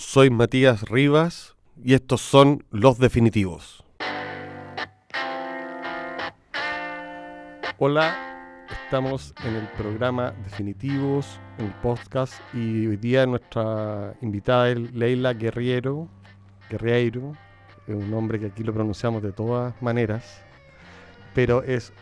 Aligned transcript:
soy 0.00 0.30
Matías 0.30 0.88
Rivas 0.88 1.54
y 1.84 1.92
estos 1.92 2.22
son 2.22 2.64
Los 2.70 2.98
Definitivos. 2.98 3.84
Hola, 7.78 8.64
estamos 8.84 9.34
en 9.44 9.56
el 9.56 9.68
programa 9.68 10.32
Definitivos, 10.44 11.38
en 11.58 11.66
el 11.66 11.74
podcast, 11.74 12.32
y 12.54 12.86
hoy 12.86 12.96
día 12.96 13.26
nuestra 13.26 14.14
invitada 14.22 14.70
es 14.70 14.78
Leila 14.94 15.34
Guerriero, 15.34 16.08
Guerreiro, 16.70 17.34
es 17.86 17.94
un 17.94 18.10
nombre 18.10 18.40
que 18.40 18.46
aquí 18.46 18.64
lo 18.64 18.72
pronunciamos 18.72 19.22
de 19.22 19.32
todas 19.32 19.80
maneras, 19.82 20.42
pero 21.34 21.62
es, 21.62 21.92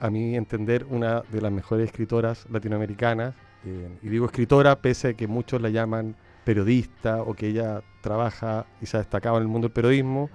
a 0.00 0.08
mi 0.08 0.36
entender, 0.36 0.86
una 0.88 1.20
de 1.20 1.42
las 1.42 1.52
mejores 1.52 1.86
escritoras 1.86 2.46
latinoamericanas, 2.50 3.34
eh, 3.66 3.88
y 4.02 4.08
digo 4.08 4.24
escritora 4.26 4.80
pese 4.80 5.08
a 5.08 5.14
que 5.14 5.26
muchos 5.26 5.60
la 5.60 5.68
llaman 5.68 6.16
periodista 6.44 7.22
o 7.22 7.34
que 7.34 7.48
ella 7.48 7.82
trabaja 8.00 8.66
y 8.80 8.86
se 8.86 8.96
ha 8.96 9.00
destacado 9.00 9.36
en 9.36 9.42
el 9.42 9.48
mundo 9.48 9.68
del 9.68 9.72
periodismo, 9.72 10.30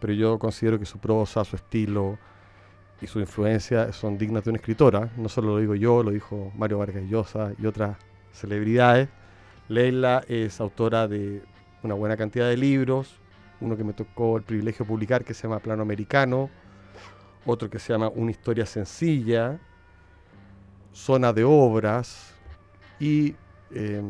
pero 0.00 0.12
yo 0.12 0.38
considero 0.38 0.78
que 0.78 0.86
su 0.86 0.98
prosa, 0.98 1.44
su 1.44 1.56
estilo, 1.56 2.18
y 3.00 3.06
su 3.06 3.20
influencia 3.20 3.92
son 3.92 4.16
dignas 4.18 4.44
de 4.44 4.50
una 4.50 4.58
escritora. 4.58 5.10
No 5.16 5.28
solo 5.28 5.48
lo 5.48 5.58
digo 5.58 5.74
yo, 5.74 6.02
lo 6.02 6.10
dijo 6.10 6.52
Mario 6.56 6.78
Vargas 6.78 7.04
Llosa 7.04 7.52
y 7.58 7.66
otras 7.66 7.96
celebridades. 8.32 9.08
Leila 9.68 10.22
es 10.28 10.60
autora 10.60 11.08
de 11.08 11.42
una 11.82 11.94
buena 11.94 12.16
cantidad 12.16 12.48
de 12.48 12.56
libros, 12.56 13.20
uno 13.60 13.76
que 13.76 13.84
me 13.84 13.92
tocó 13.92 14.36
el 14.36 14.42
privilegio 14.42 14.84
de 14.84 14.88
publicar 14.88 15.24
que 15.24 15.34
se 15.34 15.42
llama 15.42 15.58
Plano 15.58 15.82
Americano, 15.82 16.50
otro 17.44 17.68
que 17.68 17.78
se 17.78 17.92
llama 17.92 18.08
Una 18.14 18.30
historia 18.30 18.66
sencilla, 18.66 19.58
Zona 20.92 21.32
de 21.32 21.44
obras 21.44 22.34
y 22.98 23.34
eh, 23.70 24.02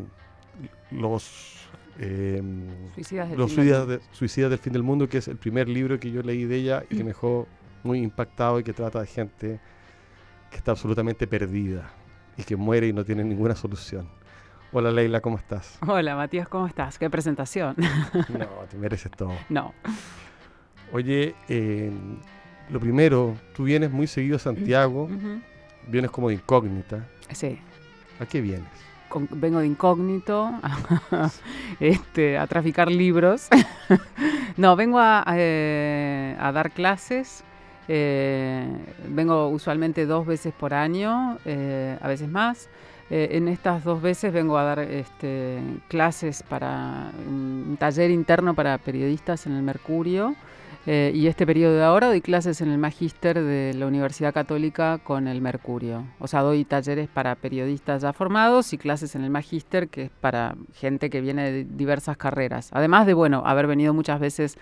los, 0.91 1.69
eh, 1.99 2.43
Suicidas 2.95 3.29
del 3.31 3.39
los 3.39 3.53
suicidas, 3.53 3.89
de- 3.89 4.01
Suicidas 4.13 4.51
del 4.51 4.59
fin 4.59 4.73
del 4.73 4.83
mundo, 4.83 5.09
que 5.09 5.19
es 5.19 5.29
el 5.29 5.37
primer 5.37 5.69
libro 5.69 5.99
que 6.01 6.11
yo 6.11 6.23
leí 6.23 6.45
de 6.45 6.57
ella 6.57 6.85
y 6.91 6.97
que 6.97 7.03
me 7.05 7.09
dejó 7.11 7.47
muy 7.83 8.01
impactado 8.03 8.59
y 8.61 8.65
que 8.65 8.73
trata 8.73 9.01
de 9.01 9.07
gente 9.07 9.61
que 10.51 10.57
está 10.57 10.73
absolutamente 10.73 11.27
perdida 11.27 11.91
y 12.37 12.43
que 12.43 12.57
muere 12.57 12.89
y 12.89 12.93
no 12.93 13.05
tiene 13.05 13.25
ninguna 13.25 13.55
solución. 13.55 14.09
Hola 14.73 14.91
Leila, 14.91 15.21
¿cómo 15.21 15.39
estás? 15.39 15.79
Hola 15.87 16.17
Matías, 16.17 16.49
¿cómo 16.49 16.67
estás? 16.67 16.99
Qué 16.99 17.09
presentación. 17.09 17.75
No, 18.29 18.47
te 18.71 18.77
mereces 18.77 19.11
todo. 19.13 19.33
no. 19.49 19.73
Oye, 20.93 21.35
eh, 21.49 21.91
lo 22.71 22.79
primero, 22.79 23.37
tú 23.55 23.65
vienes 23.65 23.91
muy 23.91 24.07
seguido 24.07 24.37
a 24.37 24.39
Santiago, 24.39 25.09
vienes 25.89 26.11
como 26.11 26.29
de 26.29 26.35
incógnita. 26.35 27.07
Sí. 27.33 27.59
¿A 28.21 28.27
qué 28.27 28.41
vienes? 28.41 28.69
Con- 29.09 29.29
vengo 29.31 29.61
de 29.61 29.67
incógnito 29.67 30.51
este, 31.81 32.39
a 32.39 32.47
traficar 32.47 32.91
libros. 32.91 33.49
no, 34.57 34.77
vengo 34.77 34.99
a, 34.99 35.21
a, 35.27 35.35
eh, 35.39 36.37
a 36.39 36.53
dar 36.53 36.73
clases. 36.73 37.45
eh, 37.89 38.67
vengo 39.09 39.49
usualmente 39.49 40.07
dos 40.07 40.27
veces 40.27 40.53
por 40.55 40.75
año, 40.75 41.39
eh, 41.45 41.97
a 42.01 42.09
veces 42.09 42.29
más. 42.29 42.69
En 43.09 43.47
estas 43.47 43.85
dos 43.85 44.03
veces 44.03 44.33
vengo 44.33 44.59
a 44.59 44.65
dar 44.65 44.81
este, 44.81 45.61
clases 45.87 46.43
para 46.43 47.13
un 47.29 47.77
taller 47.79 48.11
interno 48.11 48.55
para 48.55 48.79
periodistas 48.79 49.47
en 49.47 49.53
el 49.53 49.63
Mercurio. 49.63 50.35
Eh, 50.89 51.11
y 51.15 51.27
este 51.27 51.45
periodo 51.47 51.75
de 51.77 51.83
ahora 51.83 52.07
doy 52.07 52.21
clases 52.21 52.61
en 52.61 52.71
el 52.71 52.79
Magíster 52.79 53.43
de 53.43 53.75
la 53.75 53.87
Universidad 53.89 54.33
Católica 54.33 54.99
con 54.99 55.27
el 55.27 55.41
Mercurio. 55.41 56.05
O 56.21 56.29
sea, 56.29 56.43
doy 56.43 56.65
talleres 56.65 57.09
para 57.09 57.35
periodistas 57.35 58.03
ya 58.03 58.13
formados 58.13 58.73
y 58.73 58.79
clases 58.79 59.17
en 59.17 59.25
el 59.25 59.31
Magíster, 59.31 59.89
que 59.89 60.05
es 60.05 60.11
para 60.21 60.55
gente 60.75 61.11
que 61.11 61.21
viene 61.21 61.51
de 61.51 61.65
diversas 61.65 62.17
carreras. 62.17 62.71
Además 62.73 63.05
de, 63.07 63.15
bueno, 63.15 63.43
haber 63.45 63.67
venido 63.67 63.95
muchas 63.95 64.21
veces 64.21 64.59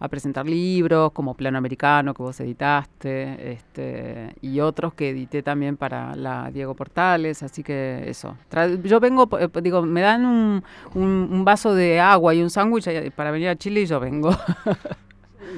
a 0.00 0.08
presentar 0.08 0.46
libros, 0.46 1.12
como 1.12 1.34
Plano 1.34 1.58
Americano, 1.58 2.12
que 2.12 2.22
vos 2.24 2.38
editaste, 2.40 3.52
este, 3.52 4.34
y 4.40 4.58
otros 4.60 4.94
que 4.94 5.10
edité 5.10 5.42
también 5.44 5.76
para 5.76 6.14
la 6.16 6.50
Diego 6.52 6.74
Portales, 6.74 7.42
así 7.44 7.62
que 7.62 8.02
eso. 8.08 8.36
Yo 8.84 8.98
vengo, 9.00 9.28
eh, 9.38 9.48
digo, 9.62 9.82
me 9.82 10.00
dan 10.00 10.24
un, 10.24 10.64
un- 10.94 11.28
un 11.32 11.44
vaso 11.44 11.72
de 11.74 12.00
agua 12.00 12.34
y 12.34 12.42
un 12.42 12.50
sándwich 12.50 12.86
eh, 12.88 13.10
para 13.14 13.30
venir 13.30 13.48
a 13.48 13.56
Chile 13.56 13.82
y 13.82 13.86
yo 13.86 14.00
vengo. 14.00 14.30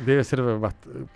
Debe 0.05 0.25
ser 0.25 0.43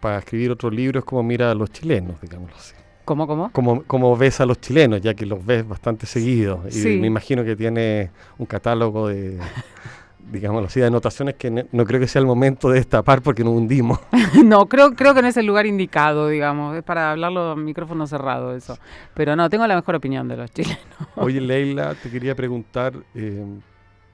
para 0.00 0.18
escribir 0.18 0.50
otro 0.50 0.70
libro, 0.70 0.98
es 1.00 1.04
como 1.04 1.22
mira 1.22 1.50
a 1.50 1.54
los 1.54 1.70
chilenos, 1.70 2.20
digámoslo 2.20 2.56
así. 2.56 2.74
¿Cómo, 3.04 3.26
cómo? 3.26 3.50
Como, 3.52 3.82
como 3.84 4.16
ves 4.16 4.40
a 4.40 4.46
los 4.46 4.60
chilenos, 4.60 5.00
ya 5.02 5.12
que 5.14 5.26
los 5.26 5.44
ves 5.44 5.66
bastante 5.68 6.06
seguidos. 6.06 6.60
Y 6.68 6.70
Sí. 6.72 6.98
me 7.00 7.06
imagino 7.06 7.44
que 7.44 7.54
tiene 7.54 8.10
un 8.38 8.46
catálogo 8.46 9.08
de, 9.08 9.38
digámoslo 10.32 10.68
así, 10.68 10.80
de 10.80 10.86
anotaciones 10.86 11.34
que 11.34 11.50
no 11.50 11.84
creo 11.84 12.00
que 12.00 12.08
sea 12.08 12.20
el 12.20 12.26
momento 12.26 12.70
de 12.70 12.76
destapar 12.78 13.20
porque 13.20 13.44
nos 13.44 13.52
hundimos. 13.54 13.98
No, 14.44 14.66
creo, 14.68 14.94
creo 14.94 15.14
que 15.14 15.22
no 15.22 15.28
es 15.28 15.36
el 15.36 15.46
lugar 15.46 15.64
indicado, 15.66 16.28
digamos. 16.28 16.76
Es 16.76 16.82
para 16.82 17.12
hablarlo 17.12 17.50
a 17.52 17.56
micrófono 17.56 18.06
cerrado 18.06 18.54
eso. 18.56 18.78
Pero 19.14 19.36
no, 19.36 19.48
tengo 19.48 19.66
la 19.66 19.76
mejor 19.76 19.94
opinión 19.96 20.26
de 20.28 20.36
los 20.36 20.50
chilenos. 20.50 20.78
Oye, 21.16 21.40
Leila, 21.42 21.94
te 21.94 22.10
quería 22.10 22.34
preguntar, 22.34 22.94
eh, 23.14 23.44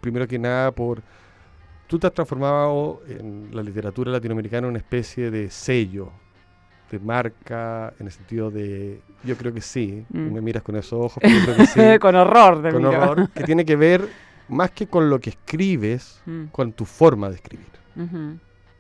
primero 0.00 0.26
que 0.28 0.38
nada, 0.38 0.72
por... 0.72 1.00
Tú 1.90 1.98
te 1.98 2.06
has 2.06 2.14
transformado 2.14 3.02
en 3.08 3.48
la 3.52 3.64
literatura 3.64 4.12
latinoamericana 4.12 4.66
en 4.68 4.70
una 4.70 4.78
especie 4.78 5.28
de 5.32 5.50
sello, 5.50 6.12
de 6.88 7.00
marca, 7.00 7.92
en 7.98 8.06
el 8.06 8.12
sentido 8.12 8.48
de... 8.52 9.00
Yo 9.24 9.36
creo 9.36 9.52
que 9.52 9.60
sí, 9.60 10.06
Mm. 10.08 10.32
me 10.32 10.40
miras 10.40 10.62
con 10.62 10.76
esos 10.76 10.92
ojos, 10.92 11.18
pero 11.20 11.34
yo 11.34 11.44
creo 11.44 11.56
que 11.56 11.66
sí, 11.66 11.98
con 11.98 12.14
horror 12.14 12.62
de 12.62 12.70
con 12.72 12.84
horror, 12.84 13.28
que 13.30 13.42
tiene 13.42 13.64
que 13.64 13.74
ver 13.74 14.08
más 14.48 14.70
que 14.70 14.86
con 14.86 15.10
lo 15.10 15.18
que 15.18 15.30
escribes, 15.30 16.22
Mm, 16.26 16.44
con 16.52 16.72
tu 16.72 16.84
forma 16.84 17.28
de 17.28 17.34
escribir, 17.34 17.66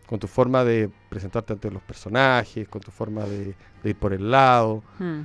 con 0.06 0.18
tu 0.20 0.28
forma 0.28 0.62
de 0.62 0.88
presentarte 1.08 1.52
ante 1.52 1.68
los 1.70 1.82
personajes, 1.82 2.68
con 2.68 2.80
tu 2.80 2.92
forma 2.92 3.24
de, 3.24 3.54
de 3.82 3.90
ir 3.90 3.96
por 3.96 4.12
el 4.12 4.30
lado. 4.30 4.84
Mm. 5.00 5.20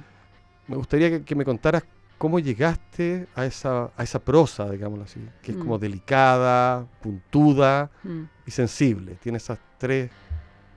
Me 0.70 0.76
gustaría 0.76 1.12
que, 1.12 1.24
que 1.24 1.36
me 1.36 1.46
contaras 1.46 1.84
cómo 2.26 2.40
llegaste 2.40 3.28
a 3.36 3.46
esa, 3.46 3.92
a 3.96 4.02
esa 4.04 4.18
prosa, 4.20 4.68
digámoslo 4.70 5.04
así, 5.04 5.20
que 5.44 5.52
es 5.52 5.58
Mm. 5.58 5.62
como 5.62 5.78
delicada, 5.78 6.86
puntuda 7.02 7.92
Mm, 8.04 8.24
y 8.48 8.52
sensible. 8.52 9.16
Tiene 9.22 9.38
esas 9.38 9.60
tres 9.78 10.10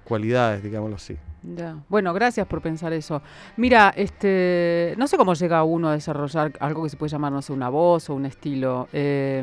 cualidades, 0.05 0.63
digámoslo 0.63 0.97
así. 0.97 1.17
ya. 1.57 1.77
Bueno, 1.89 2.13
gracias 2.13 2.47
por 2.47 2.61
pensar 2.61 2.93
eso. 2.93 3.23
Mira, 3.57 3.95
este, 3.97 4.95
no 4.99 5.07
sé 5.07 5.17
cómo 5.17 5.33
llega 5.35 5.63
uno 5.65 5.89
a 5.89 5.93
desarrollar 5.93 6.53
algo 6.61 6.83
que 6.83 6.91
se 6.91 6.97
puede 6.99 7.11
llamar, 7.11 7.33
no 7.33 7.41
sé, 7.41 7.53
una 7.55 7.71
voz 7.71 8.11
o 8.11 8.15
un 8.15 8.27
estilo. 8.27 8.89
Eh, 8.93 9.43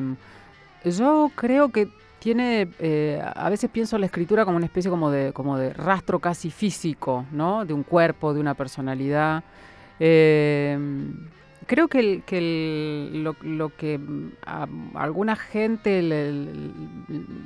yo 0.83 1.31
creo 1.35 1.69
que 1.69 1.87
tiene, 2.19 2.67
eh, 2.79 3.19
a 3.35 3.49
veces 3.49 3.69
pienso 3.71 3.97
la 3.97 4.05
escritura 4.07 4.45
como 4.45 4.57
una 4.57 4.65
especie 4.67 4.91
como 4.91 5.09
de, 5.09 5.31
como 5.33 5.57
de 5.57 5.73
rastro 5.73 6.19
casi 6.19 6.51
físico, 6.51 7.25
¿no? 7.31 7.65
De 7.65 7.73
un 7.73 7.81
cuerpo, 7.83 8.33
de 8.33 8.39
una 8.41 8.53
personalidad. 8.53 9.43
Eh, 9.99 10.77
creo 11.65 11.87
que, 11.87 12.23
lo, 13.43 13.69
que 13.69 13.99
a 14.45 14.67
alguna 14.95 15.35
gente 15.35 16.01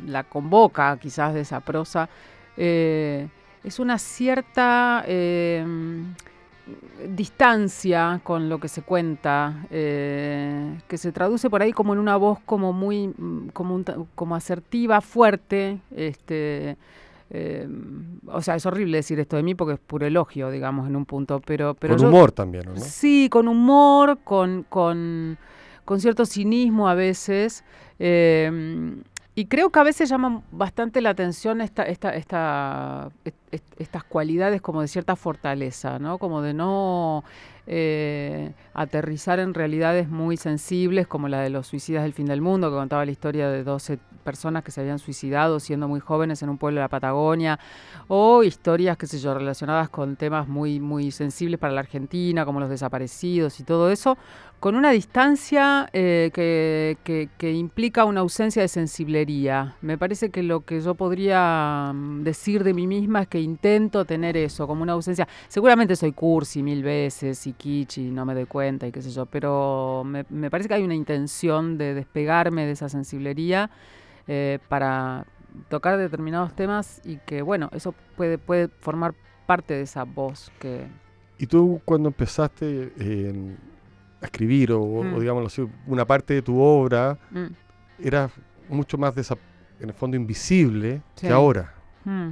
la 0.06 0.24
convoca 0.24 0.98
quizás 0.98 1.34
de 1.34 1.42
esa 1.42 1.60
prosa 1.62 2.10
eh, 2.58 3.28
es 3.64 3.80
una 3.80 3.98
cierta 3.98 5.04
eh, 5.08 5.66
distancia 7.08 8.20
con 8.24 8.50
lo 8.50 8.60
que 8.60 8.68
se 8.68 8.82
cuenta, 8.82 9.66
eh, 9.70 10.78
que 10.88 10.98
se 10.98 11.12
traduce 11.12 11.50
por 11.50 11.62
ahí 11.62 11.72
como 11.72 11.94
en 11.94 12.00
una 12.00 12.18
voz 12.18 12.40
como 12.46 12.74
muy, 12.74 13.14
como, 13.54 13.84
como 14.16 14.36
asertiva, 14.36 15.02
fuerte, 15.02 15.80
este, 15.96 16.78
eh, 17.32 17.68
o 18.28 18.42
sea, 18.42 18.56
es 18.56 18.66
horrible 18.66 18.98
decir 18.98 19.20
esto 19.20 19.36
de 19.36 19.44
mí 19.44 19.56
porque 19.56 19.74
es 19.74 19.80
puro 19.80 20.06
elogio, 20.06 20.50
digamos, 20.52 20.88
en 20.88 20.96
un 20.96 21.06
punto, 21.06 21.42
pero... 21.46 21.74
pero 21.76 21.96
Con 21.96 22.04
yo- 22.04 22.10
humor 22.10 22.32
también, 22.32 22.68
¿o 22.70 22.74
¿no? 22.74 22.80
Sí, 22.82 23.28
con 23.30 23.48
humor, 23.48 24.20
con, 24.24 24.64
con, 24.70 25.38
con 25.86 26.00
cierto 26.00 26.26
cinismo 26.26 26.88
a 26.90 26.96
veces. 26.96 27.64
eh, 28.00 28.96
y 29.36 29.46
creo 29.46 29.70
que 29.70 29.80
a 29.80 29.84
veces 29.84 30.10
llaman 30.10 30.44
bastante 30.52 31.00
la 31.00 31.12
atención 31.12 31.62
esta, 31.62 31.84
esta, 31.84 32.10
esta, 32.14 33.10
est- 33.24 33.38
est- 33.52 33.74
estas 33.80 34.04
cualidades 34.04 34.62
como 34.62 34.82
de 34.82 34.90
cierta 34.90 35.16
fortaleza, 35.16 35.98
¿no? 35.98 36.18
Como 36.18 36.42
de 36.42 36.54
no 36.54 37.24
eh, 37.72 38.54
aterrizar 38.74 39.40
en 39.40 39.54
realidades 39.54 40.10
muy 40.10 40.38
sensibles, 40.38 41.06
como 41.06 41.28
la 41.28 41.42
de 41.42 41.52
los 41.52 41.68
suicidas 41.68 42.02
del 42.02 42.14
fin 42.14 42.26
del 42.26 42.42
mundo, 42.42 42.72
que 42.72 42.76
contaba 42.76 43.06
la 43.06 43.12
historia 43.12 43.48
de 43.48 43.64
12 43.64 44.00
personas 44.24 44.64
que 44.64 44.72
se 44.72 44.82
habían 44.82 44.98
suicidado 44.98 45.60
siendo 45.60 45.88
muy 45.88 46.00
jóvenes 46.00 46.42
en 46.42 46.50
un 46.50 46.58
pueblo 46.58 46.80
de 46.80 46.86
la 46.86 46.90
Patagonia, 46.90 47.60
o 48.08 48.44
historias, 48.44 48.98
qué 48.98 49.06
sé 49.06 49.20
yo, 49.20 49.36
relacionadas 49.36 49.90
con 49.90 50.16
temas 50.16 50.48
muy, 50.48 50.80
muy 50.80 51.12
sensibles 51.12 51.60
para 51.60 51.72
la 51.72 51.82
Argentina, 51.82 52.44
como 52.44 52.60
los 52.60 52.72
desaparecidos 52.72 53.60
y 53.60 53.64
todo 53.64 53.92
eso, 53.92 54.18
con 54.60 54.76
una 54.76 54.92
distancia 54.92 55.90
eh, 55.94 56.32
que, 56.34 56.98
que- 57.38 57.52
implica 57.54 58.04
una 58.06 58.20
ausencia 58.22 58.62
de 58.62 58.68
sensiblería. 58.68 59.76
Me 59.82 59.98
parece 59.98 60.32
que 60.32 60.44
lo 60.44 60.62
que 60.66 60.82
yo 60.82 60.96
podría 60.96 61.92
mm, 61.94 62.24
decir 62.24 62.64
de 62.66 62.74
mí 62.74 62.86
misma 62.86 63.22
es 63.22 63.28
que 63.30 63.40
intento 63.40 64.04
tener 64.06 64.36
eso, 64.36 64.68
como 64.68 64.84
una 64.84 64.94
ausencia. 64.94 65.28
Seguramente 65.48 65.96
soy 65.96 66.12
cursi 66.12 66.62
mil 66.64 66.84
veces 66.84 67.48
y 67.48 67.54
kitsch 67.54 68.00
y 68.00 68.12
no 68.12 68.26
me 68.26 68.34
doy 68.36 68.46
cuenta 68.46 68.86
y 68.88 68.92
qué 68.92 69.02
sé 69.02 69.12
yo, 69.12 69.26
pero 69.26 70.04
me, 70.06 70.26
parece 70.50 70.68
que 70.68 70.76
hay 70.76 70.84
una 70.84 70.96
intención 70.96 71.78
de 71.78 71.94
despegarme 71.94 72.66
de 72.66 72.72
esa 72.74 72.90
sensiblería. 72.90 73.70
eh, 74.28 74.60
para 74.70 75.26
tocar 75.70 75.98
determinados 75.98 76.56
temas 76.56 77.02
y 77.06 77.18
que, 77.18 77.42
bueno, 77.42 77.70
eso 77.74 77.96
puede, 78.16 78.38
puede 78.38 78.68
formar 78.70 79.16
parte 79.46 79.74
de 79.74 79.82
esa 79.84 80.04
voz 80.04 80.52
que... 80.60 80.88
¿Y 81.38 81.48
tú 81.48 81.82
cuando 81.86 82.10
empezaste 82.10 82.92
eh, 83.00 83.56
a 84.22 84.26
escribir 84.26 84.72
o, 84.72 84.82
o, 84.82 85.04
Mm. 85.04 85.20
digámoslo 85.20 85.48
así, 85.48 85.66
una 85.88 86.06
parte 86.06 86.34
de 86.36 86.42
tu 86.42 86.60
obra 86.60 87.18
Mm, 87.32 87.48
era 88.04 88.30
mucho 88.68 88.98
más, 88.98 89.14
en 89.80 89.90
el 89.90 89.94
fondo, 89.94 90.18
invisible 90.18 91.02
Sí. 91.16 91.28
que 91.28 91.34
ahora? 91.34 91.74
mm, 92.06 92.30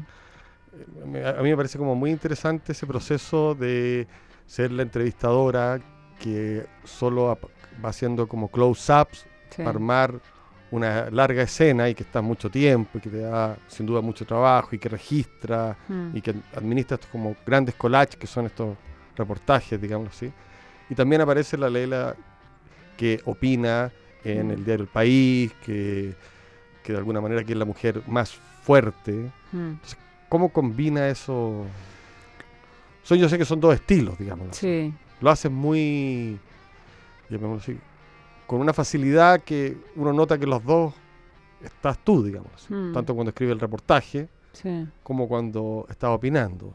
Me- 1.05 1.25
A 1.25 1.41
mí 1.41 1.49
me 1.49 1.55
parece 1.55 1.77
como 1.77 1.95
muy 1.95 2.11
interesante 2.11 2.71
ese 2.73 2.85
proceso 2.85 3.55
de 3.55 4.07
ser 4.45 4.71
la 4.71 4.83
entrevistadora 4.83 5.79
que 6.19 6.65
solo 6.83 7.37
va 7.83 7.89
haciendo 7.89 8.27
como 8.27 8.49
close-ups 8.49 9.25
sí. 9.49 9.57
para 9.57 9.69
armar 9.71 10.19
una 10.69 11.09
larga 11.09 11.41
escena 11.43 11.89
y 11.89 11.95
que 11.95 12.03
está 12.03 12.21
mucho 12.21 12.51
tiempo 12.51 12.97
y 12.97 13.01
que 13.01 13.09
te 13.09 13.19
da 13.21 13.57
sin 13.67 13.85
duda 13.87 14.01
mucho 14.01 14.25
trabajo 14.25 14.75
y 14.75 14.79
que 14.79 14.89
registra 14.89 15.75
Mm, 15.87 16.15
y 16.17 16.21
que 16.21 16.35
administra 16.55 16.95
estos 16.95 17.09
como 17.09 17.35
grandes 17.45 17.73
collages 17.75 18.15
que 18.17 18.27
son 18.27 18.45
estos 18.45 18.75
reportajes, 19.15 19.81
digámoslo 19.81 20.11
así. 20.11 20.31
Y 20.89 20.95
también 20.95 21.21
aparece 21.21 21.57
la 21.57 21.69
Leila 21.69 22.15
que 22.97 23.21
opina 23.25 23.91
en 24.23 24.47
Mm. 24.47 24.51
el 24.51 24.65
diario 24.65 24.83
El 24.83 24.89
País, 24.89 25.51
que, 25.65 26.13
que 26.83 26.91
de 26.93 26.97
alguna 26.97 27.21
manera 27.21 27.43
que 27.43 27.53
es 27.53 27.57
la 27.57 27.65
mujer 27.65 28.01
más 28.07 28.31
fuerte. 28.63 29.31
mm. 29.51 29.71
¿Cómo 30.29 30.49
combina 30.49 31.07
eso? 31.07 31.65
Son, 33.03 33.17
yo 33.17 33.29
sé 33.29 33.37
que 33.37 33.45
son 33.45 33.59
dos 33.61 33.73
estilos, 33.73 34.17
digamos. 34.19 34.55
Sí, 34.57 34.93
Lo 35.21 35.29
haces 35.29 35.49
muy, 35.49 36.37
llamémoslo 37.29 37.61
así, 37.61 37.79
con 38.45 38.59
una 38.59 38.73
facilidad 38.73 39.41
que 39.41 39.77
uno 39.95 40.11
nota 40.11 40.37
que 40.37 40.45
los 40.45 40.63
dos 40.65 40.93
estás 41.63 41.97
tú, 41.99 42.23
digamos. 42.23 42.51
Mm. 42.69 42.91
Tanto 42.93 43.15
cuando 43.15 43.29
escribe 43.29 43.53
el 43.53 43.59
reportaje 43.59 44.27
sí. 44.51 44.85
como 45.03 45.27
cuando 45.29 45.85
estás 45.89 46.09
opinando. 46.09 46.73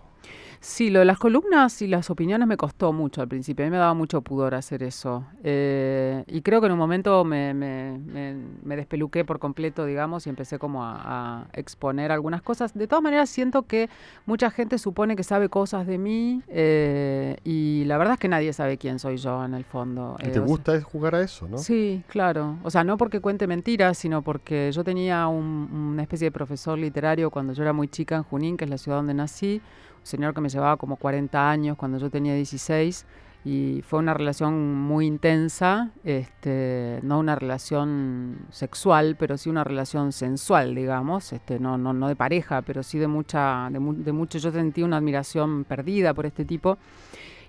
Sí, 0.60 0.90
lo 0.90 1.00
de 1.00 1.04
las 1.04 1.18
columnas 1.18 1.82
y 1.82 1.88
las 1.88 2.08
opiniones 2.10 2.46
me 2.46 2.56
costó 2.56 2.92
mucho 2.92 3.20
al 3.20 3.28
principio. 3.28 3.64
A 3.64 3.66
mí 3.66 3.70
me 3.72 3.78
daba 3.78 3.94
mucho 3.94 4.22
pudor 4.22 4.54
hacer 4.54 4.82
eso. 4.82 5.24
Eh, 5.42 6.22
y 6.28 6.42
creo 6.42 6.60
que 6.60 6.66
en 6.66 6.72
un 6.72 6.78
momento 6.78 7.24
me, 7.24 7.52
me- 7.52 7.98
me- 7.98 8.36
me 8.62 8.76
despeluqué 8.76 9.24
por 9.24 9.38
completo, 9.40 9.84
digamos, 9.86 10.26
y 10.26 10.30
empecé 10.30 10.58
como 10.58 10.84
a, 10.84 11.00
a 11.42 11.46
exponer 11.54 12.12
algunas 12.12 12.42
cosas. 12.42 12.74
De 12.74 12.86
todas 12.86 13.02
maneras, 13.02 13.28
siento 13.28 13.62
que 13.62 13.88
mucha 14.26 14.50
gente 14.50 14.78
supone 14.78 15.16
que 15.16 15.24
sabe 15.24 15.48
cosas 15.48 15.86
de 15.86 15.98
mí 15.98 16.42
eh, 16.48 17.36
y 17.44 17.84
la 17.86 17.98
verdad 17.98 18.14
es 18.14 18.20
que 18.20 18.28
nadie 18.28 18.52
sabe 18.52 18.78
quién 18.78 18.98
soy 18.98 19.16
yo 19.16 19.44
en 19.44 19.54
el 19.54 19.64
fondo. 19.64 20.16
Y 20.20 20.26
Eh, 20.26 20.30
te 20.30 20.38
o 20.38 20.42
sea, 20.42 20.46
gusta 20.46 20.80
jugar 20.82 21.14
a 21.16 21.22
eso, 21.22 21.48
¿no? 21.48 21.58
Sí, 21.58 22.04
claro. 22.08 22.58
O 22.62 22.70
sea, 22.70 22.84
no 22.84 22.96
porque 22.96 23.20
cuente 23.20 23.46
mentiras, 23.46 23.98
sino 23.98 24.22
porque 24.22 24.70
yo 24.72 24.84
tenía 24.84 25.26
un- 25.26 25.68
una 25.92 26.02
especie 26.02 26.26
de 26.26 26.32
profesor 26.32 26.78
literario 26.78 27.30
cuando 27.30 27.52
yo 27.52 27.62
era 27.62 27.72
muy 27.72 27.88
chica 27.88 28.16
en 28.16 28.22
Junín, 28.22 28.56
que 28.56 28.64
es 28.64 28.70
la 28.70 28.78
ciudad 28.78 28.98
donde 28.98 29.14
nací, 29.14 29.60
señor 30.02 30.34
que 30.34 30.40
me 30.40 30.48
llevaba 30.48 30.76
como 30.76 30.96
40 30.96 31.50
años 31.50 31.76
cuando 31.76 31.98
yo 31.98 32.10
tenía 32.10 32.34
16 32.34 33.06
y 33.44 33.82
fue 33.84 33.98
una 33.98 34.14
relación 34.14 34.74
muy 34.76 35.06
intensa, 35.06 35.90
este, 36.04 37.00
no 37.02 37.18
una 37.18 37.34
relación 37.34 38.46
sexual, 38.50 39.16
pero 39.18 39.36
sí 39.36 39.50
una 39.50 39.64
relación 39.64 40.12
sensual, 40.12 40.76
digamos, 40.76 41.32
este, 41.32 41.58
no, 41.58 41.76
no, 41.76 41.92
no 41.92 42.06
de 42.06 42.14
pareja, 42.14 42.62
pero 42.62 42.84
sí 42.84 42.98
de 42.98 43.08
mucha, 43.08 43.68
de, 43.70 43.80
de 43.80 44.12
mucho, 44.12 44.38
yo 44.38 44.52
sentí 44.52 44.82
una 44.82 44.98
admiración 44.98 45.64
perdida 45.64 46.14
por 46.14 46.26
este 46.26 46.44
tipo. 46.44 46.78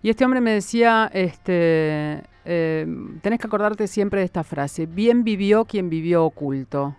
Y 0.02 0.10
este 0.10 0.26
hombre 0.26 0.42
me 0.42 0.52
decía, 0.52 1.10
este, 1.14 2.24
eh, 2.44 2.88
tenés 3.22 3.40
que 3.40 3.48
acordarte 3.48 3.88
siempre 3.88 4.22
de 4.22 4.26
esta 4.26 4.44
frase, 4.44 4.88
bien 4.88 5.24
vivió 5.24 5.66
quien 5.66 5.90
vivió 5.90 6.26
oculto. 6.26 6.96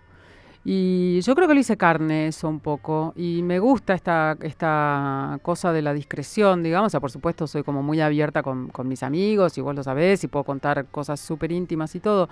Y 0.67 1.21
yo 1.21 1.35
creo 1.35 1.47
que 1.47 1.53
lo 1.53 1.59
hice 1.59 1.77
carne 1.77 2.25
eso 2.27 2.49
un 2.49 2.59
poco. 2.59 3.13
Y 3.15 3.43
me 3.43 3.59
gusta 3.59 3.93
esta, 3.93 4.35
esta 4.41 5.37
cosa 5.43 5.71
de 5.71 5.83
la 5.83 5.93
discreción, 5.93 6.63
digamos. 6.63 6.87
O 6.87 6.89
sea, 6.89 6.99
por 6.99 7.11
supuesto, 7.11 7.45
soy 7.45 7.61
como 7.61 7.83
muy 7.83 8.01
abierta 8.01 8.41
con, 8.41 8.69
con 8.69 8.87
mis 8.87 9.03
amigos, 9.03 9.59
y 9.59 9.61
vos 9.61 9.75
lo 9.75 9.83
sabés, 9.83 10.23
y 10.23 10.27
puedo 10.27 10.43
contar 10.43 10.87
cosas 10.87 11.19
súper 11.19 11.51
íntimas 11.51 11.93
y 11.93 11.99
todo. 11.99 12.29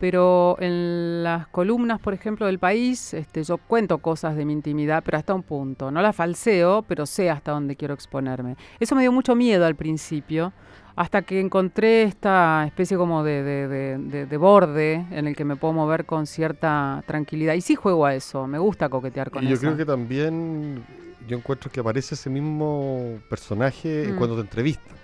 Pero 0.00 0.56
en 0.58 1.22
las 1.22 1.46
columnas, 1.46 2.00
por 2.00 2.12
ejemplo, 2.12 2.46
del 2.46 2.58
país, 2.58 3.14
este, 3.14 3.44
yo 3.44 3.56
cuento 3.56 3.98
cosas 3.98 4.34
de 4.34 4.44
mi 4.44 4.52
intimidad, 4.52 5.04
pero 5.04 5.18
hasta 5.18 5.32
un 5.32 5.44
punto. 5.44 5.92
No 5.92 6.02
las 6.02 6.16
falseo, 6.16 6.82
pero 6.88 7.06
sé 7.06 7.30
hasta 7.30 7.52
dónde 7.52 7.76
quiero 7.76 7.94
exponerme. 7.94 8.56
Eso 8.80 8.96
me 8.96 9.02
dio 9.02 9.12
mucho 9.12 9.36
miedo 9.36 9.64
al 9.64 9.76
principio 9.76 10.52
hasta 10.96 11.22
que 11.22 11.38
encontré 11.40 12.02
esta 12.04 12.64
especie 12.66 12.96
como 12.96 13.22
de, 13.22 13.42
de- 13.42 13.68
de- 13.68 13.98
de- 13.98 14.26
de 14.26 14.36
borde 14.38 14.94
en 15.10 15.26
el 15.26 15.36
que 15.36 15.44
me 15.44 15.54
puedo 15.56 15.74
mover 15.74 16.06
con 16.06 16.26
cierta 16.26 17.04
tranquilidad. 17.06 17.54
Y 17.54 17.60
sí 17.60 17.74
juego 17.74 18.06
a 18.06 18.14
eso, 18.14 18.46
me 18.46 18.58
gusta 18.58 18.88
coquetear 18.88 19.30
con 19.30 19.44
Y 19.44 19.48
yo 19.48 19.54
eso. 19.54 19.60
creo 19.62 19.76
que 19.76 19.84
también 19.84 20.82
yo 21.28 21.36
encuentro 21.36 21.70
que 21.70 21.80
aparece 21.80 22.14
ese 22.14 22.30
mismo 22.30 23.18
personaje 23.28 24.08
Mm. 24.12 24.16
cuando 24.16 24.36
te 24.36 24.40
entrevistan, 24.42 24.96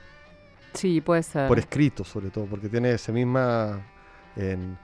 Sí, 0.72 1.00
puede 1.02 1.22
ser. 1.22 1.46
por 1.46 1.58
escrito 1.58 2.04
sobre 2.04 2.30
todo, 2.30 2.46
porque 2.46 2.68
tiene 2.68 2.92
esa 2.92 3.12
misma 3.12 3.80
en, 4.36 4.78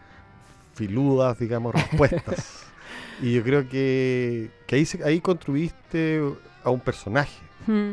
filudas, 0.75 1.39
digamos, 1.39 1.75
respuestas. 1.75 2.65
y 3.23 3.33
yo 3.35 3.43
creo 3.43 3.69
que, 3.69 4.51
que 4.67 4.77
ahí, 4.77 4.87
ahí 5.05 5.21
construiste 5.21 6.23
a 6.63 6.71
un 6.71 6.81
personaje. 6.81 7.39
Mm, 7.67 7.93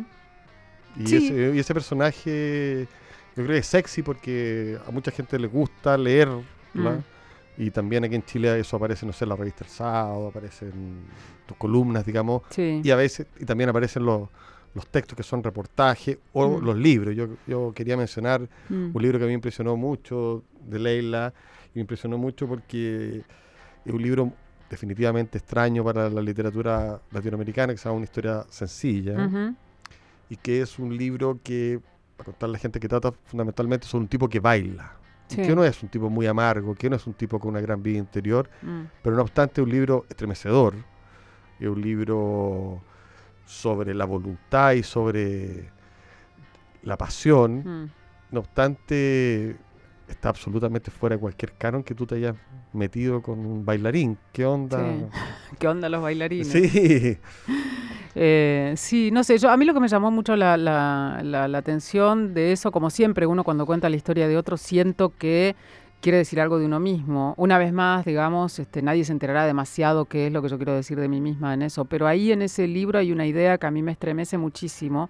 Y, 0.98 1.08
Sí. 1.08 1.16
ese, 1.28 1.56
y 1.56 1.60
ese 1.60 1.74
personaje 1.74 2.88
yo 3.36 3.44
creo 3.44 3.48
que 3.48 3.58
es 3.58 3.66
sexy 3.68 4.02
porque 4.02 4.78
a 4.88 4.92
mucha 4.92 5.12
gente 5.12 5.38
le 5.40 5.48
gusta 5.48 5.98
leerla. 5.98 6.42
Mm. 6.74 7.04
Y 7.58 7.72
también 7.72 8.04
aquí 8.04 8.16
en 8.16 8.24
Chile 8.24 8.60
eso 8.60 8.76
aparece, 8.76 9.06
no 9.06 9.14
sé, 9.14 9.24
en 9.26 9.30
la 9.30 9.36
revista 9.38 9.64
El 9.64 9.70
Sábado, 9.70 10.28
aparecen 10.28 10.72
tus 11.46 11.56
columnas, 11.58 12.06
digamos. 12.06 12.42
sí. 12.50 12.82
Y 12.84 12.92
a 12.92 12.96
veces, 12.98 13.28
y 13.40 13.46
también 13.46 13.70
aparecen 13.70 14.04
los, 14.06 14.28
los 14.74 14.86
textos 14.88 15.16
que 15.16 15.24
son 15.24 15.42
reportajes 15.42 16.18
o 16.34 16.60
Mm. 16.60 16.66
los 16.66 16.76
libros. 16.78 17.16
Yo, 17.16 17.28
yo 17.48 17.72
quería 17.74 17.96
mencionar 17.96 18.42
Mm, 18.70 18.92
un 18.94 19.02
libro 19.02 19.18
que 19.20 19.24
a 19.24 19.28
mí 19.28 19.32
me 19.32 19.36
impresionó 19.36 19.78
mucho, 19.78 20.44
de 20.68 20.80
Leila, 20.80 21.34
y 21.74 21.76
me 21.78 21.82
impresionó 21.82 22.18
mucho 22.18 22.46
porque 22.48 23.22
es 23.86 23.94
un 23.94 24.02
libro 24.02 24.34
definitivamente 24.70 25.38
extraño 25.38 25.82
para 25.84 26.10
la 26.10 26.22
literatura 26.22 27.00
latinoamericana, 27.12 27.72
que 27.72 27.78
se 27.78 27.86
llama 27.86 27.98
Una 27.98 28.04
historia 28.06 28.46
sencilla, 28.50 29.30
y 30.30 30.36
que 30.38 30.62
es 30.62 30.78
un 30.80 30.98
libro 30.98 31.40
que, 31.42 31.80
para 32.16 32.26
contarle 32.26 32.54
a 32.54 32.58
la 32.58 32.60
gente 32.60 32.80
que 32.80 32.88
trata 32.88 33.12
fundamentalmente 33.26 33.88
sobre 33.88 34.04
un 34.04 34.08
tipo 34.08 34.28
que 34.28 34.40
baila, 34.40 34.98
sí, 35.28 35.38
que 35.38 35.56
no 35.56 35.64
es 35.64 35.82
un 35.84 35.90
tipo 35.90 36.10
muy 36.10 36.28
amargo, 36.28 36.76
que 36.76 36.90
no 36.90 36.96
es 36.96 37.06
un 37.08 37.14
tipo 37.14 37.40
con 37.40 37.52
una 37.52 37.62
gran 37.62 37.82
vida 37.84 38.00
interior, 38.00 38.50
mm, 38.62 38.82
pero 39.02 39.16
no 39.16 39.22
obstante 39.22 39.62
es 39.62 39.66
un 39.66 39.72
libro 39.72 40.06
estremecedor, 40.10 40.76
es 41.60 41.68
un 41.68 41.82
libro 41.82 42.82
sobre 43.46 43.94
la 43.94 44.06
voluntad 44.06 44.74
y 44.74 44.84
sobre 44.84 45.70
la 46.84 46.98
pasión, 46.98 47.58
mm. 47.84 47.92
no 48.32 48.40
obstante 48.40 49.58
está 50.08 50.30
absolutamente 50.30 50.92
fuera 50.92 51.16
de 51.16 51.20
cualquier 51.20 51.54
canon 51.54 51.84
que 51.84 51.96
tú 51.96 52.06
te 52.06 52.16
hayas 52.16 52.36
metido 52.74 53.22
con 53.22 53.40
un 53.40 53.66
bailarín. 53.66 54.18
¿Qué 54.32 54.46
onda? 54.46 54.78
¿Qué 55.60 55.68
onda 55.68 55.90
los 55.90 56.02
bailarines? 56.02 56.48
Sí, 56.48 57.18
Eh, 58.18 58.74
sí, 58.78 59.12
no 59.12 59.24
sé, 59.26 59.38
yo, 59.38 59.50
a 59.50 59.58
mí 59.58 59.66
lo 59.66 59.74
que 59.74 59.82
me 59.82 59.90
llamó 59.90 60.10
mucho 60.10 60.38
la, 60.38 60.56
la- 60.56 61.20
la- 61.22 61.50
la 61.50 61.58
atención 61.58 62.34
de 62.34 62.54
eso, 62.54 62.72
como 62.72 62.90
siempre, 62.90 63.26
uno 63.28 63.44
cuando 63.44 63.66
cuenta 63.66 63.90
la 63.90 63.98
historia 63.98 64.28
de 64.30 64.38
otro, 64.38 64.56
siento 64.56 65.10
que 65.18 65.56
quiere 66.00 66.20
decir 66.20 66.40
algo 66.40 66.58
de 66.58 66.66
uno 66.66 66.80
mismo. 66.80 67.34
Una 67.36 67.58
vez 67.58 67.74
más, 67.74 68.06
digamos, 68.06 68.58
este, 68.60 68.82
nadie 68.82 69.04
se 69.04 69.12
enterará 69.12 69.46
demasiado 69.46 70.06
qué 70.06 70.28
es 70.28 70.32
lo 70.34 70.42
que 70.42 70.48
yo 70.48 70.56
quiero 70.58 70.74
decir 70.74 70.98
de 70.98 71.10
mí 71.10 71.20
misma 71.20 71.54
en 71.54 71.62
eso, 71.64 71.84
pero 71.86 72.08
ahí 72.08 72.32
en 72.32 72.42
ese 72.42 72.68
libro 72.68 73.00
hay 73.00 73.12
una 73.12 73.26
idea 73.26 73.58
que 73.58 73.66
a 73.68 73.72
mí 73.72 73.82
me 73.82 73.92
estremece 73.92 74.38
muchísimo, 74.38 75.10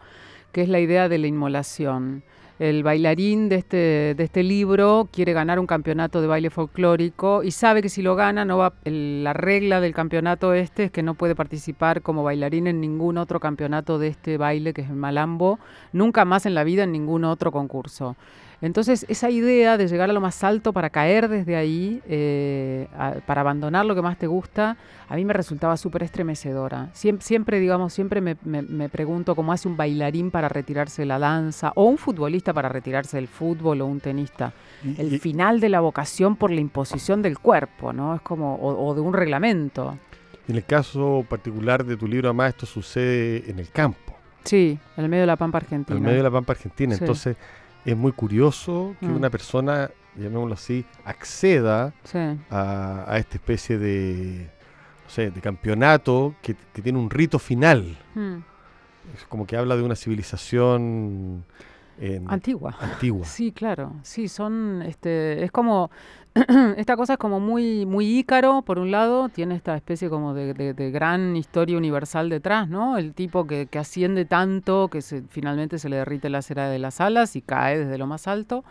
que 0.52 0.62
es 0.64 0.70
la 0.70 0.80
idea 0.80 1.08
de 1.08 1.18
la 1.20 1.28
inmolación. 1.28 2.24
El 2.58 2.84
bailarín 2.84 3.50
de 3.50 3.56
este, 3.58 4.14
de 4.16 4.24
este 4.24 4.42
libro 4.42 5.10
quiere 5.12 5.34
ganar 5.34 5.60
un 5.60 5.68
campeonato 5.68 6.22
de 6.22 6.28
baile 6.28 6.50
folclórico 6.50 7.44
y 7.44 7.52
sabe 7.52 7.82
que 7.82 7.90
si 7.90 8.02
lo 8.02 8.16
gana, 8.16 8.46
no 8.46 8.58
va, 8.58 8.74
el- 8.86 9.26
la 9.26 9.34
regla 9.34 9.82
del 9.82 9.94
campeonato 9.94 10.54
este 10.54 10.86
es 10.86 10.92
que 10.92 11.04
no 11.04 11.16
puede 11.16 11.36
participar 11.36 12.02
como 12.02 12.24
bailarín 12.24 12.68
en 12.68 12.80
ningún 12.80 13.18
otro 13.18 13.42
campeonato 13.42 14.00
de 14.00 14.08
este 14.08 14.38
baile, 14.38 14.74
que 14.74 14.82
es 14.82 14.90
el 14.90 14.96
malambo, 14.96 15.60
nunca 15.92 16.24
más 16.24 16.46
en 16.46 16.54
la 16.56 16.64
vida 16.64 16.84
en 16.84 16.94
ningún 16.94 17.26
otro 17.26 17.52
concurso. 17.52 18.16
Entonces, 18.62 19.06
esa 19.10 19.30
idea 19.30 19.78
de 19.78 19.88
llegar 19.88 20.10
a 20.10 20.14
lo 20.14 20.22
más 20.22 20.44
alto 20.44 20.72
para 20.74 20.90
caer 20.90 21.28
desde 21.28 21.56
ahí, 21.56 22.02
eh, 22.08 22.88
a- 22.98 23.16
para 23.26 23.42
abandonar 23.42 23.86
lo 23.86 23.96
que 23.96 24.02
más 24.02 24.18
te 24.18 24.28
gusta, 24.28 24.78
a 25.08 25.16
mí 25.16 25.26
me 25.26 25.34
resultaba 25.34 25.78
súper 25.78 26.04
estremecedora. 26.04 26.90
Siem- 26.94 27.20
Siempre, 27.20 27.60
digamos, 27.60 27.94
siempre 27.94 28.22
me, 28.22 28.38
me- 28.44 28.62
me 28.62 28.90
pregunto 28.90 29.36
cómo 29.36 29.52
hace 29.52 29.68
un 29.68 29.78
bailarín 29.78 30.32
para 30.32 30.48
retirarse 30.50 31.02
de 31.04 31.06
la 31.08 31.20
danza, 31.20 31.72
o 31.76 31.84
un 31.86 31.98
futbolista 31.98 32.54
para 32.54 32.70
retirarse 32.70 33.18
del 33.18 33.28
fútbol, 33.28 33.82
o 33.82 33.86
un 33.86 34.00
tenista. 34.00 34.54
y- 34.84 35.00
El 35.02 35.14
y- 35.14 35.20
final 35.20 35.60
de 35.60 35.70
la 35.70 35.80
vocación 35.80 36.36
por 36.36 36.52
la 36.52 36.62
imposición 36.62 37.22
del 37.22 37.40
cuerpo, 37.40 37.92
¿no? 37.94 38.16
Es 38.16 38.22
como, 38.22 38.56
o, 38.56 38.88
o 38.90 38.94
de 38.96 39.02
un 39.02 39.14
reglamento. 39.14 39.98
en 40.48 40.56
el 40.58 40.64
caso 40.64 41.26
particular 41.28 41.84
de 41.84 41.98
tu 41.98 42.08
libro, 42.08 42.30
además, 42.30 42.50
esto 42.50 42.66
sucede 42.68 43.50
en 43.50 43.58
el 43.58 43.70
campo, 43.72 44.14
Sí, 44.44 44.78
en 44.96 45.04
el 45.04 45.10
medio 45.10 45.22
de 45.24 45.28
la 45.28 45.38
pampa 45.38 45.58
argentina. 45.58 45.98
en 45.98 46.04
medio 46.04 46.18
de 46.18 46.24
la 46.24 46.30
Pampa 46.30 46.54
Argentina. 46.54 46.94
Sí. 46.96 47.00
Entonces, 47.04 47.36
es 47.86 47.96
muy 47.98 48.12
curioso 48.12 48.96
que 49.00 49.06
Mm. 49.08 49.16
una 49.16 49.30
persona, 49.30 49.92
llamémoslo 50.16 50.54
así, 50.56 50.86
acceda 51.04 51.94
Sí, 52.04 52.18
a, 52.50 53.06
a 53.08 53.18
esta 53.18 53.36
especie 53.36 53.78
de, 53.78 54.50
no 55.04 55.10
sé, 55.10 55.30
de 55.32 55.42
campeonato 55.42 56.36
que, 56.42 56.56
que 56.74 56.82
tiene 56.82 56.98
un 57.00 57.10
rito 57.10 57.38
final. 57.40 57.98
Mm. 58.16 58.38
Es 59.16 59.24
como 59.30 59.46
que 59.46 59.56
habla 59.56 59.76
de 59.76 59.84
una 59.84 59.96
civilización 59.96 61.44
en- 62.00 62.30
Antigua. 62.30 62.76
antigua. 62.80 63.26
Sí, 63.26 63.52
claro. 63.52 63.94
Sí, 64.04 64.28
son, 64.28 64.82
este, 64.86 65.44
es 65.44 65.52
como, 65.52 65.90
esta 66.78 66.98
cosa 66.98 67.14
es 67.14 67.20
como 67.20 67.40
muy, 67.40 67.86
muy 67.86 68.20
ícaro, 68.20 68.62
por 68.62 68.80
un 68.80 68.92
lado, 68.92 69.30
tiene 69.30 69.56
esta 69.56 69.76
especie 69.76 70.10
como 70.10 70.34
de, 70.34 70.54
de- 70.54 70.74
de 70.74 70.92
gran 70.92 71.36
historia 71.36 71.78
universal 71.78 72.30
detrás, 72.30 72.68
¿no? 72.68 72.98
El 72.98 73.14
tipo 73.14 73.48
que, 73.48 73.68
que 73.68 73.80
asciende 73.80 74.26
tanto 74.26 74.90
que 74.90 75.02
se, 75.02 75.22
finalmente 75.30 75.80
se 75.80 75.90
le 75.90 75.96
derrite 75.98 76.30
la 76.30 76.42
cera 76.42 76.68
de 76.70 76.80
las 76.80 77.00
alas 77.02 77.36
y 77.36 77.42
cae 77.42 77.80
desde 77.80 77.98
lo 77.98 78.08
más 78.08 78.28
alto. 78.28 78.64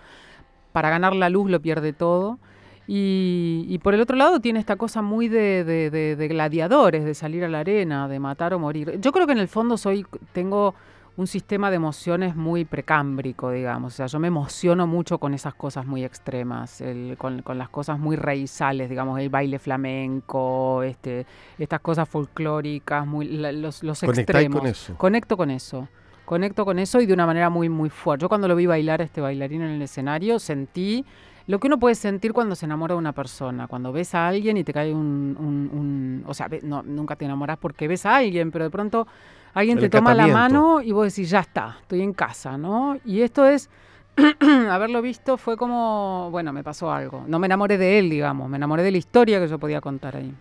Para 0.72 0.90
ganar 0.90 1.14
la 1.14 1.30
luz 1.30 1.50
lo 1.50 1.60
pierde 1.60 1.92
todo. 1.92 2.38
Y, 2.86 3.64
y 3.68 3.78
por 3.78 3.94
el 3.94 4.00
otro 4.02 4.14
lado 4.16 4.40
tiene 4.40 4.58
esta 4.60 4.76
cosa 4.76 5.00
muy 5.00 5.28
de, 5.28 5.64
de- 5.64 5.88
de- 5.90 6.16
de 6.16 6.28
gladiadores, 6.28 7.04
de 7.04 7.14
salir 7.14 7.42
a 7.44 7.48
la 7.48 7.60
arena, 7.60 8.08
de 8.08 8.18
matar 8.20 8.52
o 8.52 8.58
morir. 8.58 8.98
Yo 9.00 9.10
creo 9.12 9.26
que 9.26 9.32
en 9.32 9.38
el 9.38 9.48
fondo 9.48 9.78
soy, 9.78 10.04
tengo 10.34 10.74
un 11.16 11.26
sistema 11.28 11.70
de 11.70 11.76
emociones 11.76 12.34
muy 12.34 12.64
precámbrico, 12.64 13.50
digamos. 13.52 13.92
O 13.92 13.96
sea, 13.96 14.06
yo 14.06 14.18
me 14.18 14.26
emociono 14.28 14.86
mucho 14.88 15.18
con 15.18 15.32
esas 15.32 15.54
cosas 15.54 15.86
muy 15.86 16.04
extremas, 16.04 16.80
el- 16.80 17.16
con, 17.16 17.42
con 17.42 17.56
las 17.56 17.68
cosas 17.68 17.98
muy 18.00 18.16
raizales, 18.16 18.90
digamos, 18.90 19.20
el 19.20 19.28
baile 19.28 19.58
flamenco, 19.60 20.82
este, 20.82 21.26
estas 21.58 21.80
cosas 21.80 22.08
folclóricas, 22.08 23.06
muy, 23.06 23.28
la- 23.28 23.52
los, 23.52 23.82
los 23.82 24.02
extremos. 24.02 24.58
con 24.60 24.68
eso. 24.68 24.94
Conecto 24.96 25.36
con 25.36 25.50
eso. 25.50 25.88
Conecto 26.24 26.64
con 26.64 26.78
eso 26.78 27.00
y 27.00 27.06
de 27.06 27.12
una 27.14 27.26
manera 27.26 27.50
muy, 27.50 27.68
muy 27.68 27.90
fuerte. 27.90 28.22
Yo 28.22 28.28
cuando 28.28 28.48
lo 28.48 28.56
vi 28.56 28.66
bailar 28.66 29.00
a 29.00 29.04
este 29.04 29.20
bailarín 29.20 29.62
en 29.62 29.70
el 29.70 29.82
escenario, 29.82 30.38
sentí 30.38 31.04
lo 31.46 31.60
que 31.60 31.66
uno 31.66 31.78
puede 31.78 31.94
sentir 31.94 32.32
cuando 32.32 32.54
se 32.54 32.64
enamora 32.64 32.94
de 32.94 32.98
una 32.98 33.12
persona. 33.12 33.66
Cuando 33.66 33.92
ves 33.92 34.14
a 34.14 34.26
alguien 34.28 34.56
y 34.56 34.64
te 34.64 34.72
cae 34.72 34.92
un... 34.94 35.36
un- 35.38 35.70
un- 35.78 36.24
o 36.26 36.32
sea, 36.34 36.48
no, 36.62 36.82
nunca 36.82 37.16
te 37.16 37.26
enamoras 37.26 37.58
porque 37.58 37.86
ves 37.86 38.06
a 38.06 38.16
alguien, 38.16 38.50
pero 38.50 38.64
de 38.64 38.70
pronto 38.70 39.06
alguien 39.54 39.78
te 39.78 39.88
toma 39.98 40.10
la 40.14 40.26
mano 40.34 40.80
y 40.82 40.92
vos 40.92 41.06
decís, 41.14 41.30
ya 41.30 41.40
está, 41.40 41.78
estoy 41.80 42.02
en 42.02 42.12
casa, 42.12 42.58
¿no? 42.58 42.96
Y 43.04 43.22
esto 43.22 43.46
es... 43.46 43.70
haberlo 44.70 45.02
visto 45.02 45.36
fue 45.36 45.56
como, 45.56 46.28
bueno, 46.30 46.52
me 46.52 46.62
pasó 46.62 46.92
algo. 46.92 47.24
No 47.26 47.40
me 47.40 47.46
enamoré 47.46 47.78
de 47.78 47.98
él, 47.98 48.10
digamos, 48.10 48.48
me 48.48 48.56
enamoré 48.58 48.82
de 48.84 48.92
la 48.92 48.98
historia 48.98 49.40
que 49.40 49.48
yo 49.48 49.58
podía 49.58 49.80
contar 49.80 50.16
ahí. 50.16 50.32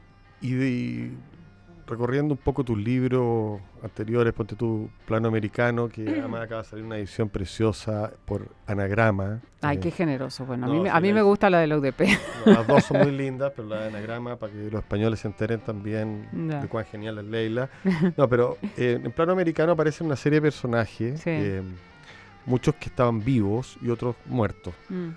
Y 0.42 0.52
de- 0.52 1.12
recorriendo 1.88 2.34
un 2.34 2.38
poco 2.38 2.64
tus 2.64 2.78
libros 2.78 3.60
anteriores, 3.84 4.34
ponte 4.34 4.56
tu 4.56 4.90
plano 5.06 5.28
americano, 5.28 5.90
que 5.90 6.08
además 6.08 6.44
acaba 6.44 6.62
de 6.64 6.68
salir 6.70 6.86
una 6.86 6.98
edición 6.98 7.30
preciosa 7.30 8.12
por 8.26 8.48
anagrama. 8.68 9.42
Ay, 9.62 9.78
eh, 9.78 9.80
qué 9.80 9.92
generoso. 9.92 10.46
Bueno, 10.46 10.66
a 10.66 10.68
no, 10.70 10.74
mí, 10.74 10.80
me- 10.82 10.90
sí, 10.90 10.96
a 10.96 11.00
mí 11.02 11.14
me 11.14 11.22
gusta 11.22 11.50
la 11.50 11.60
de 11.60 11.68
la 11.68 11.78
UDP. 11.78 12.02
Las 12.46 12.68
dos 12.68 12.84
son 12.84 13.02
muy 13.02 13.12
lindas, 13.18 13.52
pero 13.56 13.68
la 13.68 13.82
de 13.82 13.88
anagrama, 13.90 14.36
para 14.38 14.52
que 14.54 14.70
los 14.72 14.82
españoles 14.82 15.20
se 15.20 15.28
enteren 15.28 15.60
también 15.60 16.28
de 16.62 16.68
cuán 16.68 16.86
genial 16.86 17.18
es 17.20 17.26
Leila. 17.26 17.70
No, 18.18 18.28
pero 18.30 18.58
eh, 18.78 19.00
en 19.04 19.12
plano 19.12 19.32
americano 19.34 19.74
aparece 19.74 20.04
una 20.04 20.16
serie 20.16 20.38
de 20.38 20.44
personajes, 20.44 21.20
Sí. 21.22 21.30
eh, 21.32 21.62
muchos 22.46 22.76
que 22.76 22.90
estaban 22.90 23.24
vivos 23.24 23.78
y 23.82 23.90
otros 23.90 24.16
muertos. 24.26 24.74
Mm. 24.90 25.10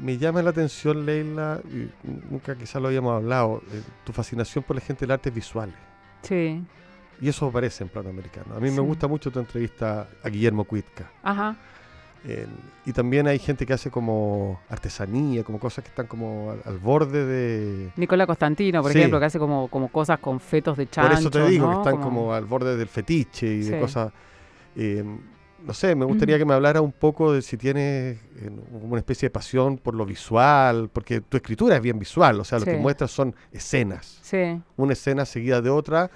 Me 0.00 0.16
llama 0.16 0.40
la 0.40 0.48
atención, 0.50 1.04
Leila, 1.04 1.60
y 1.64 1.86
nunca 2.30 2.54
quizás 2.56 2.80
lo 2.80 2.88
habíamos 2.88 3.14
hablado, 3.14 3.62
eh, 3.72 3.82
tu 4.06 4.12
fascinación 4.12 4.64
por 4.64 4.74
la 4.76 4.80
gente 4.80 5.00
del 5.00 5.10
arte 5.10 5.30
visuales. 5.30 5.74
Sí, 6.22 6.62
Y 7.20 7.28
eso 7.28 7.46
aparece 7.46 7.84
en 7.84 7.88
plano 7.90 8.10
americano. 8.10 8.54
A 8.56 8.60
mí 8.60 8.68
Sí. 8.68 8.74
me 8.74 8.80
gusta 8.80 9.06
mucho 9.06 9.30
tu 9.30 9.38
entrevista 9.38 10.08
a 10.22 10.28
Guillermo 10.28 10.64
Cuitca. 10.64 11.10
ajá. 11.22 11.56
Eh, 12.24 12.46
y 12.86 12.92
también 12.92 13.26
hay 13.26 13.40
gente 13.40 13.66
que 13.66 13.72
hace 13.72 13.90
como 13.90 14.60
artesanía, 14.68 15.42
como 15.42 15.58
cosas 15.58 15.82
que 15.82 15.88
están 15.90 16.06
como 16.06 16.52
al, 16.52 16.62
al 16.64 16.78
borde 16.78 17.26
de... 17.26 17.90
Nicola 17.96 18.26
Constantino, 18.28 18.80
por 18.80 18.92
Sí. 18.92 18.98
ejemplo, 18.98 19.18
que 19.18 19.26
hace 19.26 19.40
como, 19.40 19.66
como 19.66 19.88
cosas 19.88 20.20
con 20.20 20.38
fetos 20.38 20.76
de 20.76 20.88
chancho. 20.88 21.10
Por 21.10 21.18
eso 21.18 21.30
te 21.32 21.44
digo, 21.48 21.68
que 21.68 21.76
están 21.78 22.00
como... 22.00 22.32
al 22.32 22.44
borde 22.44 22.76
del 22.76 22.86
fetiche 22.86 23.48
y 23.48 23.60
de 23.62 23.80
cosas... 23.80 24.12
eh, 24.76 25.04
no 25.66 25.74
sé, 25.74 25.94
me 25.94 26.04
gustaría 26.04 26.38
que 26.38 26.44
me 26.44 26.54
hablara 26.54 26.80
un 26.80 26.92
poco 26.92 27.32
de 27.32 27.42
si 27.42 27.56
tienes 27.56 28.18
eh, 28.36 28.50
una 28.82 28.98
especie 28.98 29.26
de 29.26 29.30
pasión 29.30 29.78
por 29.78 29.94
lo 29.94 30.04
visual, 30.04 30.90
porque 30.92 31.20
tu 31.20 31.36
escritura 31.36 31.76
es 31.76 31.82
bien 31.82 31.98
visual, 31.98 32.40
o 32.40 32.44
sea, 32.44 32.58
lo 32.58 32.64
que 32.64 32.76
muestras 32.76 33.10
son 33.10 33.34
escenas, 33.52 34.18
Sí, 34.22 34.60
una 34.76 34.92
escena 34.92 35.24
seguida 35.24 35.60
de 35.60 35.70
otra 35.70 36.10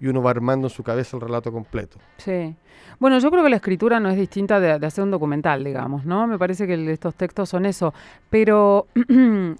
y 0.00 0.06
uno 0.08 0.22
va 0.22 0.30
armando 0.30 0.66
en 0.66 0.70
su 0.70 0.82
cabeza 0.82 1.16
el 1.16 1.20
relato 1.20 1.52
completo. 1.52 1.98
sí. 2.18 2.54
Bueno, 2.98 3.18
yo 3.18 3.30
creo 3.30 3.42
que 3.42 3.48
la 3.50 3.56
escritura 3.56 3.98
no 3.98 4.10
es 4.10 4.16
distinta 4.16 4.60
de, 4.60 4.72
hacer 4.86 5.02
un 5.04 5.10
documental, 5.10 5.64
digamos, 5.64 6.04
¿no? 6.04 6.26
Me 6.26 6.38
parece 6.38 6.66
que 6.66 6.90
estos 6.92 7.14
textos 7.14 7.48
son 7.48 7.64
eso. 7.64 7.94
Pero 8.28 8.86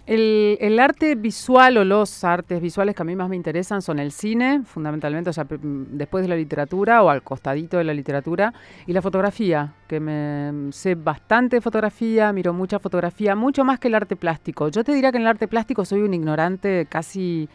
el, 0.05 0.57
el 0.59 0.79
arte 0.79 1.15
visual 1.15 1.77
o 1.77 1.83
los 1.83 2.23
artes 2.23 2.61
visuales 2.61 2.95
que 2.95 3.01
a 3.01 3.05
mí 3.05 3.15
más 3.15 3.29
me 3.29 3.35
interesan 3.35 3.81
son 3.81 3.97
el 3.99 4.11
cine, 4.11 4.61
fundamentalmente, 4.63 5.29
o 5.31 5.33
sea, 5.33 5.45
p- 5.45 5.55
m- 5.55 5.85
después 5.91 6.23
de 6.23 6.27
la 6.29 6.35
literatura 6.35 7.01
o 7.03 7.09
al 7.09 7.23
costadito 7.23 7.77
de 7.77 7.83
la 7.83 7.93
literatura, 7.93 8.53
y 8.85 8.93
la 8.93 9.01
fotografía, 9.01 9.73
que 9.87 9.99
me 9.99 10.71
sé 10.71 10.93
bastante 10.95 11.57
de 11.57 11.61
fotografía, 11.61 12.31
miro 12.33 12.53
mucha 12.53 12.77
fotografía, 12.79 13.35
mucho 13.35 13.63
más 13.65 13.79
que 13.79 13.87
el 13.87 13.95
arte 13.95 14.15
plástico. 14.15 14.69
Yo 14.69 14.83
te 14.83 14.93
diría 14.93 15.11
que 15.11 15.17
en 15.17 15.23
el 15.23 15.27
arte 15.29 15.47
plástico 15.47 15.83
soy 15.83 16.01
un 16.01 16.13
ignorante 16.13 16.85
casi 16.89 17.49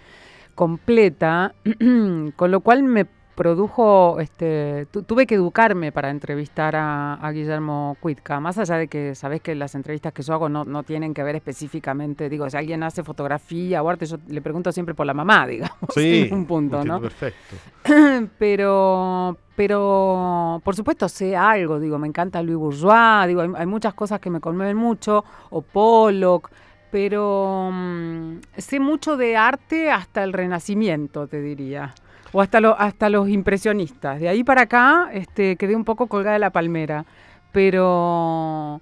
completa, 0.56 1.54
con 2.36 2.50
lo 2.50 2.60
cual 2.60 2.82
me 2.82 3.06
produjo, 3.36 4.18
este, 4.18 4.86
tu- 4.90 5.02
tuve 5.02 5.26
que 5.26 5.34
educarme 5.34 5.92
para 5.92 6.08
entrevistar 6.08 6.74
a, 6.74 7.14
a 7.14 7.30
Guillermo 7.32 7.94
Cuitca, 8.00 8.40
más 8.40 8.56
allá 8.56 8.76
de 8.78 8.88
que 8.88 9.14
sabes 9.14 9.42
que 9.42 9.54
las 9.54 9.74
entrevistas 9.74 10.14
que 10.14 10.22
yo 10.22 10.32
hago 10.32 10.48
no, 10.48 10.64
no 10.64 10.82
tienen 10.84 11.12
que 11.12 11.22
ver 11.22 11.36
específicamente, 11.36 12.30
digo, 12.30 12.48
si 12.48 12.56
alguien 12.56 12.82
hace 12.82 13.02
fotografía 13.02 13.82
o 13.82 13.90
arte, 13.90 14.06
yo 14.06 14.16
le 14.28 14.40
pregunto 14.40 14.72
siempre 14.72 14.94
por 14.94 15.04
la 15.04 15.12
mamá, 15.12 15.46
digamos, 15.48 15.76
Sí, 15.92 16.28
en 16.30 16.34
un 16.34 16.46
punto, 16.46 16.82
¿no? 16.82 16.98
Perfecto. 17.02 17.56
pero, 18.38 19.36
pero, 19.54 20.60
por 20.64 20.74
supuesto, 20.74 21.06
sé 21.08 21.36
algo, 21.36 21.78
digo, 21.78 21.98
me 21.98 22.08
encanta 22.08 22.42
Louis 22.42 22.56
Bourgeois, 22.58 23.26
digo, 23.28 23.42
hay, 23.42 23.50
hay 23.54 23.66
muchas 23.66 23.92
cosas 23.92 24.18
que 24.18 24.30
me 24.30 24.40
conmueven 24.40 24.78
mucho, 24.78 25.24
o 25.50 25.60
Pollock, 25.60 26.50
pero 26.96 27.68
mm, 27.70 28.38
sé 28.56 28.80
mucho 28.80 29.18
de 29.18 29.36
arte 29.36 29.90
hasta 29.90 30.24
el 30.24 30.32
Renacimiento, 30.32 31.26
te 31.26 31.42
diría, 31.42 31.94
o 32.32 32.40
hasta, 32.40 32.58
lo- 32.58 32.74
hasta 32.80 33.10
los 33.10 33.28
impresionistas. 33.28 34.18
De 34.18 34.30
ahí 34.30 34.42
para 34.42 34.62
acá 34.62 35.10
este, 35.12 35.56
quedé 35.56 35.76
un 35.76 35.84
poco 35.84 36.06
colgada 36.06 36.32
de 36.32 36.38
la 36.38 36.48
palmera, 36.48 37.04
pero, 37.52 38.80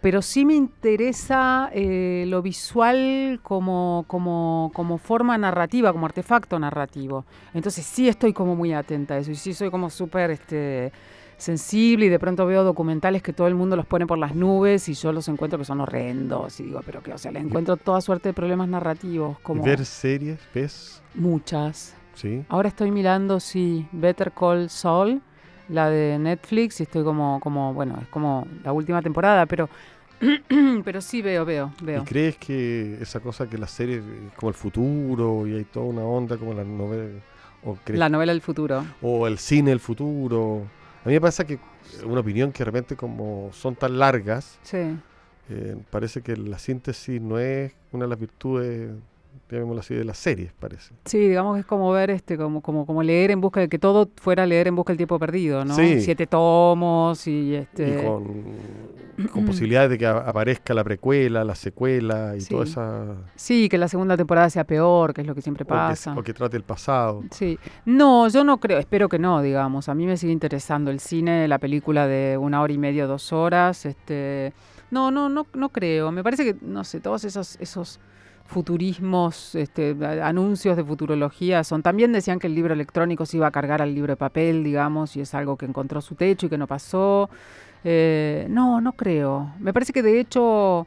pero 0.00 0.22
sí 0.22 0.44
me 0.44 0.54
interesa 0.54 1.68
eh, 1.72 2.24
lo 2.28 2.40
visual 2.40 3.40
como, 3.42 4.04
como, 4.06 4.70
como 4.72 4.96
forma 4.96 5.36
narrativa, 5.36 5.92
como 5.92 6.06
artefacto 6.06 6.60
narrativo. 6.60 7.24
Entonces 7.52 7.84
sí 7.84 8.08
estoy 8.08 8.32
como 8.32 8.54
muy 8.54 8.72
atenta 8.74 9.14
a 9.14 9.18
eso 9.18 9.32
y 9.32 9.34
sí 9.34 9.54
soy 9.54 9.70
como 9.72 9.90
súper 9.90 10.30
este, 10.30 10.92
sensible 11.38 12.06
y 12.06 12.08
de 12.08 12.18
pronto 12.18 12.46
veo 12.46 12.64
documentales 12.64 13.22
que 13.22 13.32
todo 13.32 13.46
el 13.46 13.54
mundo 13.54 13.76
los 13.76 13.84
pone 13.86 14.06
por 14.06 14.18
las 14.18 14.34
nubes 14.34 14.88
y 14.88 14.94
yo 14.94 15.12
los 15.12 15.28
encuentro 15.28 15.58
que 15.58 15.64
son 15.64 15.80
horrendos 15.80 16.58
y 16.60 16.64
digo, 16.64 16.80
pero 16.84 17.02
que, 17.02 17.12
o 17.12 17.18
sea, 17.18 17.30
les 17.32 17.44
encuentro 17.44 17.76
toda 17.76 18.00
suerte 18.00 18.30
de 18.30 18.32
problemas 18.32 18.68
narrativos, 18.68 19.36
¿Y 19.38 19.42
como 19.42 19.62
ver 19.62 19.84
series, 19.84 20.38
ves? 20.54 21.02
muchas. 21.14 21.94
Sí. 22.14 22.42
Ahora 22.48 22.68
estoy 22.68 22.90
mirando, 22.90 23.40
sí, 23.40 23.86
Better 23.92 24.32
Call 24.32 24.70
Saul, 24.70 25.20
la 25.68 25.90
de 25.90 26.18
Netflix, 26.18 26.80
y 26.80 26.84
estoy 26.84 27.04
como, 27.04 27.40
como, 27.40 27.74
bueno, 27.74 27.98
es 28.00 28.08
como 28.08 28.46
la 28.64 28.72
última 28.72 29.02
temporada, 29.02 29.44
pero, 29.44 29.68
pero 30.84 31.00
sí 31.02 31.20
veo, 31.20 31.44
veo, 31.44 31.72
¿Y 31.80 31.84
veo. 31.84 32.04
crees 32.06 32.38
que 32.38 32.96
esa 33.02 33.20
cosa 33.20 33.48
que 33.48 33.58
la 33.58 33.66
serie 33.66 33.96
es 33.98 34.02
como 34.36 34.48
el 34.48 34.54
futuro 34.54 35.46
y 35.46 35.54
hay 35.56 35.64
toda 35.64 35.84
una 35.86 36.02
onda 36.02 36.38
como 36.38 36.54
la 36.54 36.64
novela 36.64 37.20
o, 37.64 37.76
crees- 37.84 37.98
La 37.98 38.08
novela 38.08 38.32
del 38.32 38.40
futuro. 38.40 38.84
o 39.02 39.26
el 39.26 39.36
cine 39.38 39.72
el 39.72 39.80
futuro? 39.80 40.62
A 41.06 41.08
mí 41.08 41.14
me 41.14 41.20
pasa 41.20 41.46
que 41.46 41.60
una 42.04 42.18
opinión 42.18 42.50
que 42.50 42.58
de 42.58 42.64
repente 42.64 42.96
como 42.96 43.50
son 43.52 43.76
tan 43.76 43.96
largas, 43.96 44.58
Sí, 44.64 44.98
eh, 45.48 45.76
parece 45.88 46.20
que 46.20 46.36
la 46.36 46.58
síntesis 46.58 47.22
no 47.22 47.38
es 47.38 47.72
una 47.92 48.06
de 48.06 48.08
las 48.08 48.18
virtudes, 48.18 48.90
llamémoslo 49.50 49.80
así, 49.80 49.94
de 49.94 50.04
las 50.04 50.18
series, 50.18 50.52
parece. 50.52 50.94
sí, 51.04 51.18
digamos 51.18 51.54
que 51.56 51.60
es 51.60 51.66
como 51.66 51.90
ver, 51.92 52.10
este, 52.10 52.36
como, 52.36 52.60
como, 52.62 52.86
como 52.86 53.02
leer 53.02 53.30
en 53.30 53.40
busca 53.40 53.60
de 53.60 53.68
que 53.68 53.78
todo 53.78 54.08
fuera 54.16 54.46
leer 54.46 54.68
en 54.68 54.76
busca 54.76 54.92
del 54.92 54.96
tiempo 54.98 55.18
perdido, 55.18 55.64
¿no? 55.64 55.74
Sí. 55.74 56.00
Siete 56.00 56.26
tomos 56.26 57.26
y 57.26 57.54
este. 57.54 58.00
Y 58.00 58.04
con, 58.04 59.28
con 59.32 59.44
posibilidades 59.46 59.90
de 59.90 59.98
que 59.98 60.06
aparezca 60.06 60.74
la 60.74 60.84
precuela, 60.84 61.42
la 61.44 61.54
secuela 61.54 62.34
y 62.36 62.40
Sí. 62.42 62.50
toda 62.50 62.64
esa... 62.64 63.04
Sí, 63.34 63.68
que 63.68 63.78
la 63.78 63.88
segunda 63.88 64.16
temporada 64.16 64.50
sea 64.50 64.64
peor, 64.64 65.14
que 65.14 65.22
es 65.22 65.26
lo 65.26 65.34
que 65.34 65.42
siempre 65.42 65.62
O 65.64 65.66
que, 65.66 65.70
pasa. 65.72 66.14
o 66.16 66.22
que 66.22 66.34
trate 66.34 66.56
el 66.56 66.62
pasado. 66.64 67.22
Sí, 67.30 67.58
no, 67.84 68.28
yo 68.28 68.44
no 68.44 68.58
creo, 68.60 68.78
espero 68.78 69.08
que 69.08 69.18
no, 69.18 69.40
digamos. 69.42 69.88
A 69.88 69.94
mí 69.94 70.06
me 70.06 70.16
sigue 70.16 70.32
interesando 70.32 70.90
el 70.90 71.00
cine, 71.00 71.48
la 71.48 71.58
película 71.58 72.06
de 72.06 72.36
una 72.38 72.60
hora 72.60 72.72
y 72.72 72.78
media, 72.78 73.06
dos 73.06 73.32
horas. 73.32 73.86
Este, 73.86 74.52
no, 74.90 75.10
no, 75.10 75.28
no, 75.28 75.46
no 75.54 75.68
creo. 75.70 76.12
Me 76.12 76.22
parece 76.22 76.44
que, 76.44 76.56
no 76.60 76.84
sé, 76.84 77.00
todos 77.00 77.24
esos, 77.24 77.56
esos 77.60 77.98
futurismos, 78.46 79.54
este, 79.54 79.96
anuncios 80.22 80.76
de 80.76 80.84
futurología 80.84 81.64
son. 81.64 81.82
También 81.82 82.12
decían 82.12 82.38
que 82.38 82.46
el 82.46 82.54
libro 82.54 82.74
electrónico 82.74 83.26
se 83.26 83.36
iba 83.36 83.46
a 83.46 83.50
cargar 83.50 83.82
al 83.82 83.94
libro 83.94 84.12
de 84.12 84.16
papel, 84.16 84.64
digamos, 84.64 85.16
y 85.16 85.20
es 85.20 85.34
algo 85.34 85.56
que 85.56 85.66
encontró 85.66 86.00
su 86.00 86.14
techo 86.14 86.46
y 86.46 86.48
que 86.48 86.58
no 86.58 86.66
pasó. 86.66 87.28
Eh, 87.84 88.46
no, 88.48 88.80
no 88.80 88.92
creo. 88.92 89.52
Me 89.60 89.72
parece 89.72 89.92
que 89.92 90.02
de 90.02 90.20
hecho 90.20 90.86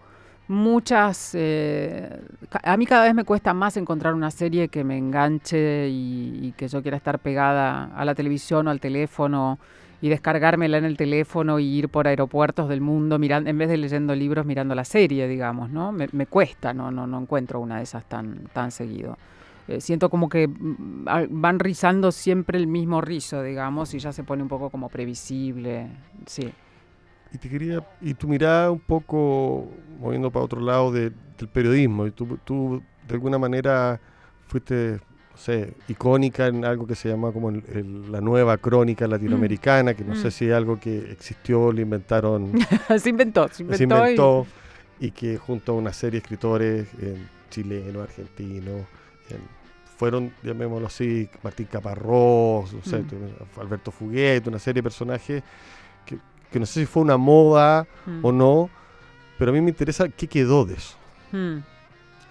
muchas... 0.49 1.31
Eh, 1.35 2.19
a 2.63 2.75
mí 2.75 2.85
cada 2.85 3.05
vez 3.05 3.13
me 3.13 3.23
cuesta 3.23 3.53
más 3.53 3.77
encontrar 3.77 4.13
una 4.13 4.31
serie 4.31 4.67
que 4.67 4.83
me 4.83 4.97
enganche 4.97 5.87
y, 5.89 6.53
que 6.57 6.67
yo 6.67 6.81
quiera 6.81 6.97
estar 6.97 7.19
pegada 7.19 7.91
a 7.95 8.03
la 8.03 8.15
televisión 8.15 8.67
o 8.67 8.71
al 8.71 8.79
teléfono 8.79 9.59
y 10.01 10.09
descargármela 10.09 10.77
en 10.77 10.85
el 10.85 10.97
teléfono 10.97 11.59
y 11.59 11.65
ir 11.65 11.89
por 11.89 12.07
aeropuertos 12.07 12.69
del 12.69 12.81
mundo 12.81 13.19
mirando, 13.19 13.49
en 13.49 13.57
vez 13.57 13.69
de 13.69 13.77
leyendo 13.77 14.15
libros 14.15 14.45
mirando 14.45 14.75
la 14.75 14.85
serie, 14.85 15.27
digamos, 15.27 15.69
¿no? 15.69 15.91
Me, 15.91 16.25
cuesta, 16.25 16.73
no, 16.73 16.91
no, 16.91 17.05
no 17.05 17.19
encuentro 17.19 17.59
una 17.59 17.77
de 17.77 17.83
esas 17.83 18.07
tan, 18.07 18.45
tan 18.53 18.71
seguido. 18.71 19.17
Eh, 19.67 19.81
siento 19.81 20.09
como 20.09 20.29
que 20.29 20.47
mm, 20.47 21.05
van 21.29 21.59
rizando 21.59 22.11
siempre 22.11 22.57
el 22.57 22.65
mismo 22.65 23.01
rizo, 23.01 23.43
digamos, 23.43 23.93
y 23.93 23.99
ya 23.99 24.11
se 24.11 24.23
pone 24.23 24.41
un 24.41 24.49
poco 24.49 24.69
como 24.69 24.89
previsible, 24.89 25.87
sí. 26.25 26.51
Y 27.31 27.37
te 27.37 27.49
quería, 27.49 27.85
y 28.01 28.15
tu 28.15 28.27
mirada 28.27 28.71
un 28.71 28.79
poco 28.79 29.67
moviendo 29.99 30.31
para 30.31 30.45
otro 30.45 30.61
lado 30.61 30.91
del 30.91 31.13
periodismo, 31.53 32.07
y 32.07 32.11
tú, 32.11 32.39
tú 32.43 32.81
de 33.07 33.13
alguna 33.13 33.37
manera 33.37 33.99
fuiste, 34.47 34.99
sé, 35.39 35.73
icónica 35.87 36.47
en 36.47 36.65
algo 36.65 36.85
que 36.85 36.95
se 36.95 37.09
llama 37.09 37.31
como 37.31 37.51
la 37.51 38.21
nueva 38.21 38.57
crónica 38.57 39.07
latinoamericana, 39.07 39.93
que 39.93 40.03
no 40.03 40.15
sé 40.15 40.27
mm. 40.27 40.31
si 40.31 40.45
es 40.47 40.53
algo 40.53 40.79
que 40.79 41.11
existió, 41.11 41.71
lo 41.71 41.81
inventaron. 41.81 42.51
se 42.99 43.09
inventó, 43.09 43.47
se 43.47 43.63
inventó. 43.63 44.45
y... 44.99 45.11
que 45.11 45.37
junto 45.37 45.71
a 45.71 45.75
una 45.75 45.93
serie 45.93 46.19
de 46.19 46.23
escritores 46.23 46.87
chilenos, 47.49 48.03
argentinos, 48.03 48.85
fueron, 49.97 50.31
llamémoslo 50.43 50.87
así, 50.87 51.29
Martín 51.43 51.67
Caparrós, 51.71 52.73
no 52.73 52.83
sé, 52.83 52.99
mm. 52.99 53.59
Alberto 53.59 53.91
Fuguet, 53.91 54.45
una 54.47 54.59
serie 54.59 54.79
de 54.79 54.83
personajes 54.83 55.43
que 56.51 56.59
no 56.59 56.65
sé 56.65 56.81
si 56.81 56.85
fue 56.85 57.03
una 57.03 57.17
moda 57.17 57.87
o 58.21 58.31
no, 58.31 58.69
pero 59.37 59.51
a 59.51 59.53
mí 59.53 59.61
me 59.61 59.69
interesa 59.69 60.09
qué 60.09 60.27
quedó 60.27 60.65
de 60.65 60.75
eso. 60.75 60.95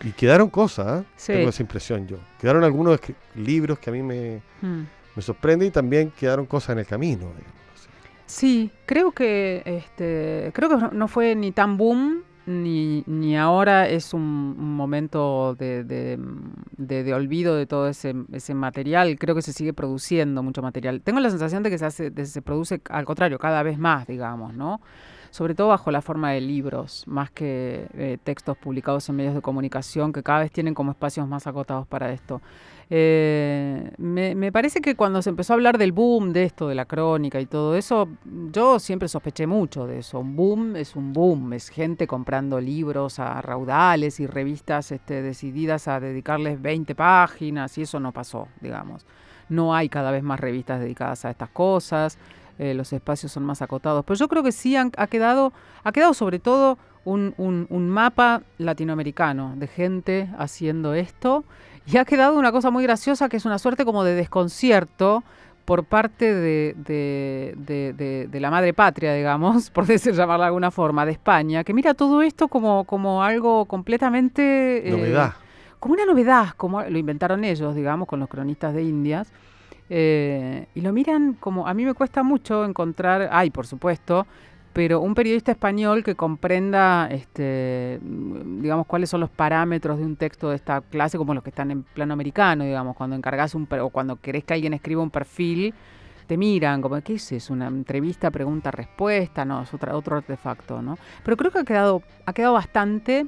Y 0.02 0.12
quedaron 0.12 0.48
cosas, 0.48 1.02
¿eh? 1.02 1.04
tengo 1.26 1.50
esa 1.50 1.62
impresión 1.62 2.06
yo. 2.06 2.18
Quedaron 2.40 2.64
algunos 2.64 3.00
libros 3.34 3.78
que 3.78 3.90
a 3.90 3.92
mí 3.92 4.02
me, 4.02 4.40
hmm. 4.62 4.82
me 5.16 5.22
sorprenden 5.22 5.68
y 5.68 5.70
también 5.70 6.12
quedaron 6.18 6.46
cosas 6.46 6.70
en 6.70 6.78
el 6.80 6.86
camino. 6.86 7.32
Sí, 8.26 8.70
creo 8.86 9.12
que 9.12 9.62
este, 9.64 10.50
creo 10.52 10.68
que 10.68 10.96
no 10.96 11.08
fue 11.08 11.34
ni 11.34 11.50
tan 11.50 11.76
boom 11.76 12.22
ni, 12.48 13.04
ni 13.06 13.36
ahora 13.36 13.88
es 13.88 14.14
un, 14.14 14.56
momento 14.58 15.54
de, 15.58 15.84
de, 15.84 17.14
olvido 17.14 17.54
de 17.54 17.66
todo 17.66 17.88
ese, 17.88 18.14
ese, 18.32 18.54
material. 18.54 19.18
Creo 19.18 19.34
que 19.34 19.42
se 19.42 19.52
sigue 19.52 19.74
produciendo 19.74 20.42
mucho 20.42 20.62
material. 20.62 21.02
Tengo 21.02 21.20
la 21.20 21.28
sensación 21.28 21.62
de 21.62 21.70
que 21.70 21.76
se, 21.76 21.84
hace, 21.84 22.26
se 22.26 22.42
produce 22.42 22.80
al 22.88 23.04
contrario, 23.04 23.38
cada 23.38 23.62
vez 23.62 23.78
más, 23.78 24.06
digamos, 24.06 24.54
¿no? 24.54 24.80
Sobre 25.30 25.54
todo 25.54 25.68
bajo 25.68 25.90
la 25.90 26.02
forma 26.02 26.32
de 26.32 26.40
libros, 26.40 27.04
más 27.06 27.30
que 27.30 27.86
eh, 27.94 28.18
textos 28.22 28.56
publicados 28.56 29.08
en 29.08 29.16
medios 29.16 29.34
de 29.34 29.42
comunicación, 29.42 30.12
que 30.12 30.22
cada 30.22 30.40
vez 30.40 30.50
tienen 30.50 30.74
como 30.74 30.92
espacios 30.92 31.28
más 31.28 31.46
acotados 31.46 31.86
para 31.86 32.12
esto. 32.12 32.40
Eh, 32.90 33.90
me, 33.98 34.50
parece 34.50 34.80
que 34.80 34.94
cuando 34.94 35.20
se 35.20 35.28
empezó 35.28 35.52
a 35.52 35.56
hablar 35.56 35.76
del 35.76 35.92
boom 35.92 36.32
de 36.32 36.44
esto, 36.44 36.68
de 36.68 36.74
la 36.74 36.86
crónica 36.86 37.38
y 37.40 37.46
todo 37.46 37.76
eso, 37.76 38.08
yo 38.50 38.78
siempre 38.78 39.08
sospeché 39.08 39.46
mucho 39.46 39.86
de 39.86 39.98
eso. 39.98 40.20
Un 40.20 40.36
boom 40.36 40.76
es 40.76 40.96
un 40.96 41.12
boom, 41.12 41.52
es 41.52 41.68
gente 41.68 42.06
comprando 42.06 42.60
libros 42.60 43.18
a 43.18 43.42
raudales 43.42 44.20
y 44.20 44.26
revistas 44.26 44.90
este, 44.92 45.20
decididas 45.20 45.86
a 45.88 46.00
dedicarles 46.00 46.60
20 46.62 46.94
páginas 46.94 47.76
y 47.76 47.82
eso 47.82 48.00
no 48.00 48.12
pasó, 48.12 48.48
digamos. 48.60 49.04
No 49.50 49.74
hay 49.74 49.88
cada 49.88 50.10
vez 50.10 50.22
más 50.22 50.40
revistas 50.40 50.80
dedicadas 50.80 51.24
a 51.24 51.30
estas 51.30 51.50
cosas, 51.50 52.18
eh, 52.58 52.74
los 52.74 52.92
espacios 52.92 53.32
son 53.32 53.44
más 53.44 53.62
acotados. 53.62 54.04
Pero 54.04 54.18
yo 54.18 54.28
creo 54.28 54.42
que 54.42 54.52
sí 54.52 54.76
ha, 54.76 54.90
quedado, 55.08 55.52
ha 55.84 55.92
quedado 55.92 56.14
sobre 56.14 56.38
todo 56.38 56.78
un, 57.04 57.34
un 57.38 57.88
mapa 57.88 58.42
latinoamericano 58.58 59.54
de 59.56 59.66
gente 59.66 60.28
haciendo 60.36 60.94
esto 60.94 61.44
y 61.86 61.96
ha 61.96 62.04
quedado 62.04 62.38
una 62.38 62.52
cosa 62.52 62.70
muy 62.70 62.82
graciosa 62.82 63.28
que 63.30 63.38
es 63.38 63.46
una 63.46 63.58
suerte 63.58 63.86
como 63.86 64.04
de 64.04 64.14
desconcierto 64.14 65.24
por 65.68 65.84
parte 65.84 66.34
de, 66.34 66.74
de, 66.78 68.40
la 68.40 68.50
madre 68.50 68.72
patria, 68.72 69.12
digamos, 69.12 69.68
por 69.74 69.84
decir 69.84 70.14
llamarla 70.14 70.44
de 70.44 70.48
alguna 70.48 70.70
forma, 70.70 71.04
de 71.04 71.12
España, 71.12 71.62
que 71.62 71.74
mira 71.74 71.92
todo 71.92 72.22
esto 72.22 72.48
como, 72.48 72.84
como 72.84 73.22
algo 73.22 73.66
completamente... 73.66 74.88
Eh, 74.88 74.90
novedad. 74.90 75.34
como 75.78 75.92
una 75.92 76.06
novedad, 76.06 76.48
como 76.56 76.80
lo 76.80 76.96
inventaron 76.96 77.44
ellos, 77.44 77.74
digamos, 77.74 78.08
con 78.08 78.18
los 78.18 78.30
cronistas 78.30 78.72
de 78.72 78.82
Indias. 78.82 79.30
Eh, 79.90 80.66
y 80.74 80.80
lo 80.80 80.92
miran 80.92 81.34
como, 81.34 81.66
a 81.66 81.74
mí 81.74 81.84
me 81.84 81.94
cuesta 81.94 82.22
mucho 82.22 82.64
encontrar, 82.64 83.28
ay, 83.32 83.50
por 83.50 83.66
supuesto, 83.66 84.26
pero 84.72 85.00
un 85.00 85.14
periodista 85.14 85.50
español 85.52 86.04
que 86.04 86.14
comprenda, 86.14 87.08
este, 87.10 87.98
digamos, 88.02 88.86
cuáles 88.86 89.10
son 89.10 89.20
los 89.20 89.30
parámetros 89.30 89.98
de 89.98 90.04
un 90.04 90.16
texto 90.16 90.50
de 90.50 90.56
esta 90.56 90.82
clase, 90.82 91.18
como 91.18 91.34
los 91.34 91.42
que 91.42 91.50
están 91.50 91.70
en 91.70 91.82
plano 91.82 92.12
americano, 92.12 92.64
digamos, 92.64 92.94
cuando 92.94 93.16
encargas 93.16 93.54
un, 93.54 93.66
o 93.80 93.90
cuando 93.90 94.16
querés 94.16 94.44
que 94.44 94.54
alguien 94.54 94.74
escriba 94.74 95.02
un 95.02 95.10
perfil, 95.10 95.74
te 96.28 96.36
miran 96.36 96.82
como, 96.82 97.00
¿qué 97.00 97.14
es 97.14 97.32
eso? 97.32 97.54
¿Una 97.54 97.68
entrevista, 97.68 98.30
pregunta, 98.30 98.70
respuesta? 98.70 99.44
No, 99.44 99.62
es 99.62 99.72
otra, 99.72 99.96
otro 99.96 100.18
artefacto, 100.18 100.82
¿no? 100.82 100.98
Pero 101.24 101.36
creo 101.38 101.50
que 101.50 101.58
ha 101.60 101.64
quedado, 101.64 102.02
ha 102.26 102.32
quedado 102.34 102.52
bastante 102.52 103.26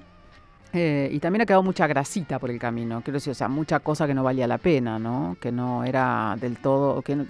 eh, 0.73 1.09
y 1.11 1.19
también 1.19 1.43
ha 1.43 1.47
quedado 1.47 1.63
mucha 1.63 1.87
grasita 1.87 2.39
por 2.39 2.51
el 2.51 2.59
camino, 2.59 3.01
quiero 3.03 3.17
decir, 3.17 3.33
o 3.33 3.35
sea, 3.35 3.49
mucha 3.49 3.81
cosa 3.81 4.07
que 4.07 4.15
no 4.15 4.23
valía 4.23 4.47
la 4.47 4.59
pena, 4.59 4.99
¿no? 4.99 5.37
Que 5.41 5.51
no 5.51 5.85
era 5.85 6.37
del 6.41 6.59
todo, 6.59 7.03
que 7.03 7.17
no, 7.17 7.27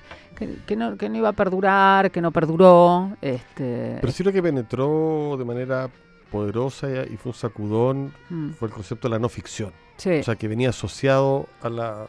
que, 0.67 0.77
no, 0.77 0.97
que 0.97 1.09
no 1.09 1.17
iba 1.17 1.31
a 1.31 1.33
perdurar, 1.33 2.11
que 2.11 2.21
no 2.21 2.31
perduró. 2.31 3.17
Este, 3.21 3.97
Pero 4.01 4.13
sí 4.13 4.23
lo 4.23 4.33
que 4.33 4.43
penetró 4.43 5.37
de 5.39 5.45
manera 5.45 5.89
poderosa 6.31 6.89
y 7.05 7.17
fue 7.17 7.31
un 7.31 7.35
sacudón 7.35 8.13
mm. 8.29 8.51
fue 8.51 8.69
el 8.69 8.75
concepto 8.75 9.09
de 9.09 9.15
la 9.15 9.19
no 9.19 9.29
ficción. 9.29 9.73
O 9.97 10.23
sea, 10.23 10.35
que 10.37 10.49
venía 10.49 10.71
asociado 10.71 11.47
a 11.61 11.69
la, 11.69 12.07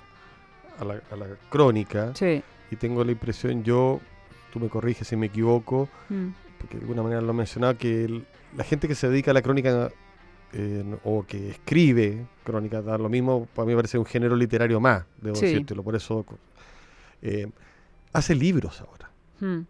a 0.79 0.85
la, 0.85 1.01
a 1.11 1.15
la 1.15 1.27
crónica. 1.49 2.11
Sí. 2.15 2.41
Y 2.69 2.75
tengo 2.77 3.03
la 3.03 3.11
impresión, 3.11 3.63
yo, 3.63 3.99
tú 4.53 4.59
me 4.61 4.69
corriges 4.69 5.09
si 5.09 5.17
me 5.17 5.25
equivoco, 5.25 5.89
mm. 6.07 6.27
porque 6.57 6.77
de 6.77 6.81
alguna 6.81 7.03
manera 7.03 7.21
lo 7.21 7.31
he 7.31 7.35
mencionado, 7.35 7.77
que 7.77 8.23
la 8.55 8.63
gente 8.63 8.87
que 8.87 8.95
se 8.95 9.09
dedica 9.09 9.31
a 9.31 9.33
la 9.33 9.41
crónica 9.41 9.91
o 11.03 11.25
que 11.25 11.51
escribe 11.51 12.25
crónicas, 12.43 12.83
da 12.83 12.97
lo 12.97 13.09
mismo, 13.09 13.47
para 13.53 13.65
mí 13.65 13.75
parece 13.75 13.97
un 13.97 14.05
género 14.05 14.35
literario 14.35 14.79
más, 14.79 15.05
debo 15.21 15.39
decírtelo, 15.39 15.83
por 15.83 15.95
eso 15.95 16.25
eh, 17.21 17.47
hace 18.13 18.35
libros 18.35 18.81
ahora. 18.81 19.11
Hmm. 19.39 19.65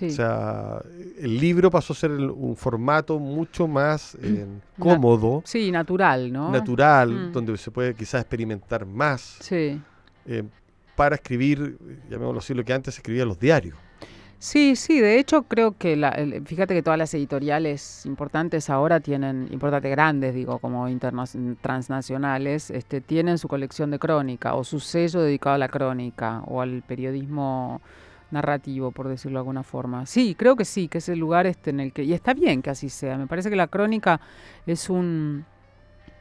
O 0.00 0.10
sea, 0.10 0.80
el 1.18 1.38
libro 1.38 1.70
pasó 1.70 1.92
a 1.92 1.96
ser 1.96 2.12
un 2.12 2.56
formato 2.56 3.18
mucho 3.18 3.66
más 3.66 4.16
eh, 4.22 4.46
cómodo. 4.78 5.42
sí, 5.44 5.72
natural, 5.72 6.32
¿no? 6.32 6.50
Natural, 6.50 7.10
hmm. 7.10 7.32
donde 7.32 7.56
se 7.56 7.70
puede 7.70 7.94
quizás 7.94 8.20
experimentar 8.20 8.86
más. 8.86 9.38
Sí. 9.40 9.80
Eh, 10.26 10.44
para 10.94 11.16
escribir, 11.16 11.78
llamémoslo 12.10 12.40
así, 12.40 12.54
lo 12.54 12.64
que 12.64 12.72
antes 12.72 12.96
escribía 12.96 13.24
los 13.24 13.38
diarios. 13.38 13.76
Sí, 14.40 14.76
sí, 14.76 15.00
de 15.00 15.18
hecho 15.18 15.42
creo 15.42 15.76
que, 15.76 15.96
la, 15.96 16.16
fíjate 16.44 16.72
que 16.72 16.82
todas 16.82 16.96
las 16.96 17.12
editoriales 17.12 18.06
importantes 18.06 18.70
ahora 18.70 19.00
tienen, 19.00 19.48
importantes 19.50 19.90
grandes, 19.90 20.32
digo, 20.32 20.60
como 20.60 20.86
transnacionales, 21.60 22.70
este, 22.70 23.00
tienen 23.00 23.38
su 23.38 23.48
colección 23.48 23.90
de 23.90 23.98
crónica 23.98 24.54
o 24.54 24.62
su 24.62 24.78
sello 24.78 25.22
dedicado 25.22 25.56
a 25.56 25.58
la 25.58 25.68
crónica 25.68 26.42
o 26.46 26.60
al 26.60 26.82
periodismo 26.86 27.80
narrativo, 28.30 28.92
por 28.92 29.08
decirlo 29.08 29.38
de 29.38 29.40
alguna 29.40 29.64
forma. 29.64 30.06
Sí, 30.06 30.36
creo 30.38 30.54
que 30.54 30.64
sí, 30.64 30.86
que 30.86 30.98
es 30.98 31.08
el 31.08 31.18
lugar 31.18 31.46
este 31.46 31.70
en 31.70 31.80
el 31.80 31.92
que, 31.92 32.04
y 32.04 32.12
está 32.12 32.32
bien 32.32 32.62
que 32.62 32.70
así 32.70 32.90
sea, 32.90 33.18
me 33.18 33.26
parece 33.26 33.50
que 33.50 33.56
la 33.56 33.66
crónica 33.66 34.20
es 34.66 34.88
un 34.88 35.46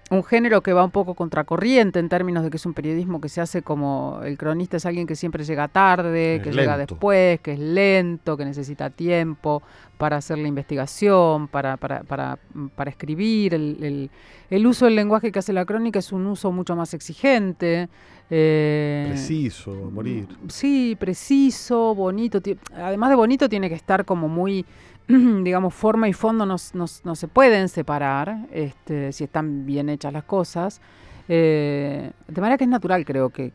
un 0.09 0.23
género 0.23 0.61
que 0.61 0.71
va 0.71 0.83
un 0.83 0.91
poco 0.91 1.15
contracorriente 1.15 1.99
en 1.99 2.07
términos 2.07 2.43
de 2.43 2.49
que 2.49 2.57
es 2.57 2.65
un 2.65 2.73
periodismo 2.73 3.19
que 3.19 3.27
se 3.27 3.41
hace 3.41 3.61
como 3.61 4.21
el 4.23 4.37
cronista 4.37 4.77
es 4.77 4.85
alguien 4.85 5.05
que 5.05 5.15
siempre 5.15 5.43
llega 5.43 5.67
tarde, 5.67 6.39
que 6.43 6.51
llega 6.51 6.77
después, 6.77 7.41
que 7.41 7.53
es 7.53 7.59
lento, 7.59 8.37
que 8.37 8.45
necesita 8.45 8.89
tiempo 8.89 9.61
para 9.97 10.17
hacer 10.17 10.37
la 10.37 10.47
investigación, 10.47 11.47
para, 11.47 11.75
para, 11.77 12.03
para, 12.03 12.37
para 12.75 12.89
escribir. 12.89 13.53
El, 13.53 14.09
el, 14.49 14.67
uso 14.67 14.85
del 14.85 14.95
lenguaje 14.95 15.31
que 15.31 15.39
hace 15.39 15.51
la 15.51 15.65
crónica 15.65 15.99
es 15.99 16.11
un 16.11 16.25
uso 16.27 16.51
mucho 16.51 16.75
más 16.75 16.93
exigente. 16.93 17.89
Eh, 18.29 19.05
preciso, 19.09 19.71
morir. 19.91 20.27
Sí, 20.47 20.95
preciso, 20.99 21.95
bonito. 21.95 22.39
Además 22.75 23.09
de 23.09 23.15
bonito, 23.15 23.49
tiene 23.49 23.69
que 23.69 23.75
estar 23.75 24.05
como 24.05 24.27
muy 24.29 24.65
digamos, 25.43 25.73
forma 25.73 26.09
y 26.09 26.13
fondo 26.13 26.45
no, 26.45 26.57
se 26.57 27.27
pueden 27.27 27.69
separar 27.69 28.47
este, 28.51 29.11
si 29.11 29.23
están 29.23 29.65
bien 29.65 29.89
hechas 29.89 30.11
las 30.11 30.23
cosas. 30.23 30.81
Eh, 31.29 32.11
de 32.27 32.41
manera 32.41 32.57
que 32.57 32.65
es 32.65 32.69
natural, 32.69 33.05
creo 33.05 33.29
que, 33.29 33.51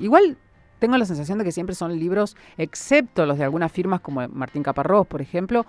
Igual 0.00 0.36
tengo 0.78 0.96
la 0.98 1.04
sensación 1.06 1.38
de 1.38 1.44
que 1.44 1.52
siempre 1.52 1.74
son 1.74 1.98
libros, 1.98 2.36
excepto 2.58 3.24
los 3.24 3.38
de 3.38 3.44
algunas 3.44 3.72
firmas 3.72 4.00
como 4.00 4.26
Martín 4.28 4.62
Caparrós, 4.62 5.06
por 5.06 5.22
ejemplo, 5.22 5.64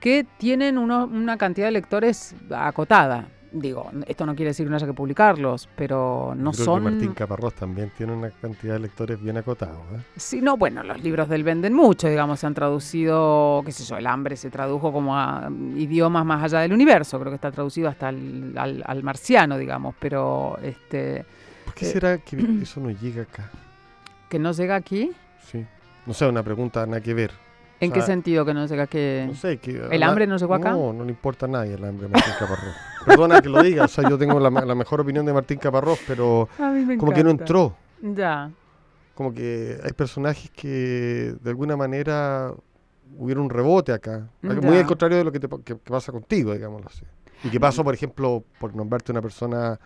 que 0.00 0.26
tienen 0.38 0.78
una 0.78 1.36
cantidad 1.36 1.66
de 1.66 1.72
lectores 1.72 2.34
acotada. 2.50 3.28
Digo, 3.52 3.90
esto 4.06 4.26
no 4.26 4.34
quiere 4.34 4.50
decir 4.50 4.66
que 4.66 4.70
no 4.70 4.76
haya 4.76 4.86
que 4.86 4.92
publicarlos, 4.92 5.68
pero 5.76 6.34
no 6.36 6.52
Creo 6.52 6.64
son... 6.64 6.84
que 6.84 6.90
Martín 6.90 7.12
Caparrós 7.14 7.54
también 7.54 7.90
tiene 7.96 8.12
una 8.12 8.30
cantidad 8.30 8.74
de 8.74 8.80
lectores 8.80 9.20
bien 9.22 9.36
acotados. 9.36 9.80
¿eh? 9.94 10.00
Sí, 10.16 10.40
no, 10.40 10.56
bueno, 10.56 10.82
los 10.82 11.02
libros 11.02 11.28
del 11.28 11.44
venden 11.44 11.72
mucho, 11.74 12.08
digamos, 12.08 12.40
se 12.40 12.46
han 12.46 12.54
traducido, 12.54 13.62
qué 13.64 13.72
sé 13.72 13.84
yo, 13.84 13.96
El 13.96 14.06
hambre 14.06 14.36
se 14.36 14.50
tradujo 14.50 14.92
como 14.92 15.16
a 15.16 15.48
idiomas 15.76 16.24
más 16.24 16.42
allá 16.44 16.60
del 16.60 16.72
universo, 16.72 17.18
creo 17.18 17.30
que 17.30 17.36
está 17.36 17.50
traducido 17.50 17.88
hasta 17.88 18.08
al, 18.08 18.52
al- 18.56 18.82
al 18.86 19.02
marciano, 19.02 19.56
digamos, 19.58 19.94
pero 19.98 20.58
este 20.62 21.24
¿Por 21.64 21.74
qué 21.74 21.86
Eh, 21.86 21.92
será 21.92 22.18
que 22.18 22.36
eso 22.62 22.80
no 22.80 22.90
llega 22.90 23.22
acá? 23.22 23.50
que 24.28 24.38
no 24.38 24.52
llega 24.52 24.76
aquí. 24.76 25.10
Sí. 25.50 25.64
No 26.04 26.12
sé, 26.12 26.26
una 26.26 26.42
pregunta 26.42 26.84
nada 26.86 27.00
que 27.00 27.14
ver. 27.14 27.30
¿En 27.80 27.90
O 27.90 27.94
qué 27.94 28.02
sentido 28.02 28.44
que 28.44 28.54
no 28.54 28.66
llega 28.66 28.86
que 28.88 29.24
No 29.28 29.34
sé, 29.34 29.58
que 29.58 29.70
¿El 29.90 30.02
hambre 30.02 30.26
no 30.26 30.36
llegó 30.36 30.54
acá? 30.54 30.70
No, 30.72 30.92
no 30.92 31.04
le 31.04 31.10
importa 31.10 31.46
a 31.46 31.48
nadie 31.48 31.74
el 31.74 31.84
hambre 31.84 32.08
de 32.08 32.12
Martín 32.12 32.34
Caparrós. 32.38 32.74
Perdona 33.06 33.40
que 33.40 33.48
lo 33.48 33.62
diga, 33.62 33.84
o 33.84 33.88
sea, 33.88 34.08
yo 34.08 34.18
tengo 34.18 34.40
la, 34.40 34.50
la 34.50 34.74
mejor 34.74 35.00
opinión 35.00 35.24
de 35.24 35.32
Martín 35.32 35.58
Caparrós, 35.58 36.00
pero 36.06 36.48
A 36.58 36.70
mí 36.70 36.84
me 36.84 36.98
como 36.98 37.12
que 37.12 37.22
no 37.22 37.30
entró. 37.30 37.76
Ya. 38.02 38.50
Como 39.14 39.32
que 39.32 39.78
hay 39.82 39.92
personajes 39.92 40.50
que 40.50 41.34
de 41.40 41.50
alguna 41.50 41.76
manera 41.76 42.52
hubiera 43.16 43.40
un 43.40 43.48
rebote 43.50 43.92
acá. 43.92 44.28
Muy 44.42 44.76
al 44.78 44.86
contrario 44.86 45.18
de 45.18 45.24
lo 45.24 45.32
que, 45.32 45.40
te 45.40 45.48
pa- 45.48 45.58
que- 45.58 45.74
que 45.78 45.90
pasa 45.90 46.12
contigo, 46.12 46.52
digámoslo 46.52 46.88
así. 46.88 47.04
Y 47.44 47.48
que 47.50 47.60
pasó, 47.60 47.84
por 47.84 47.94
ejemplo, 47.94 48.42
por 48.58 48.74
nombrarte 48.74 49.12
una 49.12 49.22
persona 49.22 49.78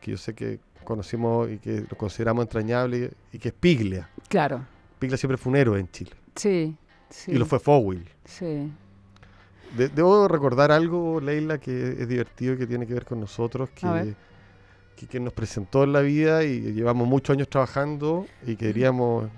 que 0.00 0.12
yo 0.12 0.16
sé 0.16 0.34
que 0.34 0.60
conocimos 0.84 1.50
y 1.50 1.58
que 1.58 1.84
lo 1.88 1.96
consideramos 1.96 2.44
entrañable 2.44 3.10
y 3.32 3.38
que 3.38 3.48
es 3.48 3.54
Piglia. 3.54 4.08
Claro. 4.28 4.64
Piglia 4.98 5.16
siempre 5.18 5.36
fue 5.36 5.50
un 5.50 5.56
héroe 5.56 5.78
en 5.80 5.90
Chile. 5.90 6.12
Sí. 6.34 6.76
Sí 7.10 7.32
Y 7.32 7.34
lo 7.34 7.44
fue 7.46 7.58
Fowell. 7.58 8.04
Sí. 8.24 8.72
De- 9.76 9.88
debo 9.88 10.26
recordar 10.28 10.72
algo, 10.72 11.20
Leila, 11.20 11.58
que 11.58 11.90
es 12.00 12.08
divertido 12.08 12.54
y 12.54 12.58
que 12.58 12.66
tiene 12.66 12.86
que 12.86 12.94
ver 12.94 13.04
con 13.04 13.20
nosotros, 13.20 13.70
que, 13.70 14.14
que, 14.96 15.06
que 15.06 15.20
nos 15.20 15.32
presentó 15.32 15.84
en 15.84 15.92
la 15.92 16.00
vida 16.00 16.42
y 16.44 16.60
llevamos 16.72 17.06
muchos 17.06 17.34
años 17.34 17.48
trabajando 17.48 18.26
y 18.46 18.56
queríamos, 18.56 19.28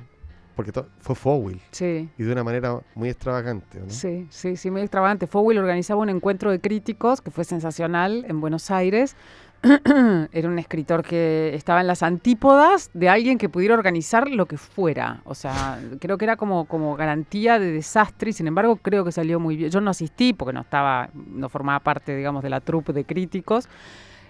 porque 0.56 0.72
fue 1.00 1.14
Fowell 1.14 1.60
Sí. 1.70 2.08
y 2.16 2.22
de 2.22 2.32
una 2.32 2.44
manera 2.44 2.80
muy 2.94 3.10
extravagante, 3.10 3.78
¿no? 3.80 3.90
Sí, 3.90 4.26
sí, 4.30 4.56
sí, 4.56 4.70
muy 4.70 4.80
extravagante. 4.80 5.26
Fowell 5.26 5.58
organizaba 5.58 6.00
un 6.00 6.08
encuentro 6.08 6.50
de 6.50 6.60
críticos 6.60 7.20
que 7.20 7.30
fue 7.30 7.44
sensacional 7.44 8.24
en 8.26 8.40
Buenos 8.40 8.70
Aires. 8.70 9.16
Era 10.32 10.48
un 10.48 10.58
escritor 10.58 11.04
que 11.04 11.54
estaba 11.54 11.80
en 11.80 11.86
las 11.86 12.02
antípodas 12.02 12.90
de 12.94 13.08
alguien 13.08 13.38
que 13.38 13.48
pudiera 13.48 13.74
organizar 13.74 14.28
lo 14.28 14.46
que 14.46 14.56
fuera. 14.58 15.20
O 15.24 15.36
sea, 15.36 15.80
creo 16.00 16.18
que 16.18 16.24
era 16.24 16.36
como, 16.36 16.64
como 16.64 16.96
garantía 16.96 17.60
de 17.60 17.70
desastre 17.70 18.30
y 18.30 18.32
sin 18.32 18.48
embargo 18.48 18.76
creo 18.76 19.04
que 19.04 19.12
salió 19.12 19.38
muy 19.38 19.56
bien. 19.56 19.70
Yo 19.70 19.80
no 19.80 19.90
asistí 19.90 20.32
porque 20.32 20.52
no 20.52 20.62
estaba, 20.62 21.10
no 21.14 21.48
formaba 21.48 21.78
parte, 21.78 22.16
digamos, 22.16 22.42
de 22.42 22.50
la 22.50 22.60
troupe 22.60 22.92
de 22.92 23.04
críticos. 23.04 23.68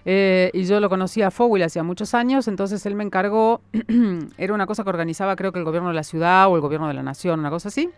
Eh, 0.05 0.51
y 0.53 0.65
yo 0.65 0.79
lo 0.79 0.89
conocía 0.89 1.27
a 1.27 1.31
Fowell 1.31 1.63
hacía 1.63 1.81
muchos 1.81 2.13
años, 2.13 2.49
entonces 2.49 2.85
él 2.85 2.93
me 2.93 3.05
encargó, 3.05 3.61
era 4.37 4.53
una 4.53 4.65
cosa 4.65 4.83
que 4.83 4.89
organizaba 4.89 5.37
creo 5.37 5.53
que 5.53 5.59
el 5.59 5.65
gobierno 5.65 5.87
de 5.87 5.95
la 5.95 6.03
ciudad 6.03 6.49
o 6.49 6.55
el 6.55 6.61
gobierno 6.61 6.89
de 6.89 6.93
la 6.93 7.03
nación, 7.03 7.39
una 7.39 7.49
cosa 7.49 7.69
así. 7.69 7.89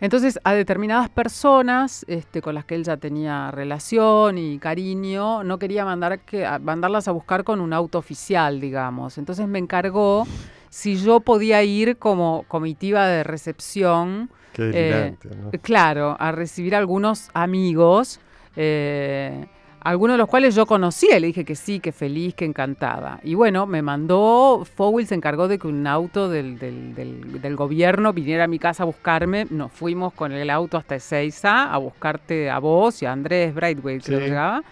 Entonces, 0.00 0.40
a 0.44 0.54
determinadas 0.54 1.08
personas 1.10 2.04
este, 2.08 2.40
con 2.40 2.54
las 2.54 2.64
que 2.64 2.74
él 2.74 2.84
ya 2.84 2.96
tenía 2.96 3.50
relación 3.50 4.38
y 4.38 4.58
cariño, 4.58 5.44
no 5.44 5.58
quería 5.58 5.84
mandar 5.84 6.20
que, 6.20 6.46
a- 6.46 6.58
mandarlas 6.58 7.06
a 7.08 7.12
buscar 7.12 7.44
con 7.44 7.60
un 7.60 7.72
auto 7.72 7.98
oficial, 7.98 8.60
digamos. 8.60 9.18
Entonces 9.18 9.46
me 9.46 9.58
encargó 9.58 10.26
si 10.70 10.96
yo 10.96 11.20
podía 11.20 11.62
ir 11.62 11.98
como 11.98 12.44
comitiva 12.48 13.06
de 13.06 13.24
recepción, 13.24 14.30
Qué 14.52 14.62
delirante, 14.62 15.28
¿no? 15.36 15.50
eh, 15.52 15.58
claro, 15.58 16.16
a 16.18 16.32
recibir 16.32 16.74
algunos 16.74 17.28
amigos, 17.34 18.20
eh, 18.56 19.46
algunos 19.82 20.14
de 20.14 20.18
los 20.18 20.28
cuales 20.28 20.54
yo 20.54 20.66
conocía, 20.66 21.18
le 21.18 21.28
dije 21.28 21.44
que 21.44 21.54
sí, 21.54 21.80
que 21.80 21.90
feliz, 21.92 22.34
que 22.34 22.44
encantada. 22.44 23.18
Y 23.24 23.34
bueno, 23.34 23.66
me 23.66 23.80
mandó, 23.82 24.66
Fowell 24.76 25.06
se 25.06 25.14
encargó 25.14 25.48
de 25.48 25.58
que 25.58 25.66
un 25.68 25.86
auto 25.86 26.28
del, 26.28 26.58
del- 26.58 26.94
del- 26.94 27.40
del 27.40 27.56
gobierno 27.56 28.12
viniera 28.12 28.44
a 28.44 28.46
mi 28.46 28.58
casa 28.58 28.82
a 28.82 28.86
buscarme. 28.86 29.46
Nos 29.50 29.72
fuimos 29.72 30.12
con 30.12 30.32
el 30.32 30.50
auto 30.50 30.76
hasta 30.76 30.96
Ezeiza 30.96 31.72
a 31.72 31.78
buscarte 31.78 32.50
a 32.50 32.58
vos 32.58 33.02
y 33.02 33.06
a 33.06 33.12
Andrés 33.12 33.54
Brightway, 33.54 34.00
creo 34.00 34.18
Sí. 34.18 34.24
que 34.24 34.28
llegaba. 34.30 34.62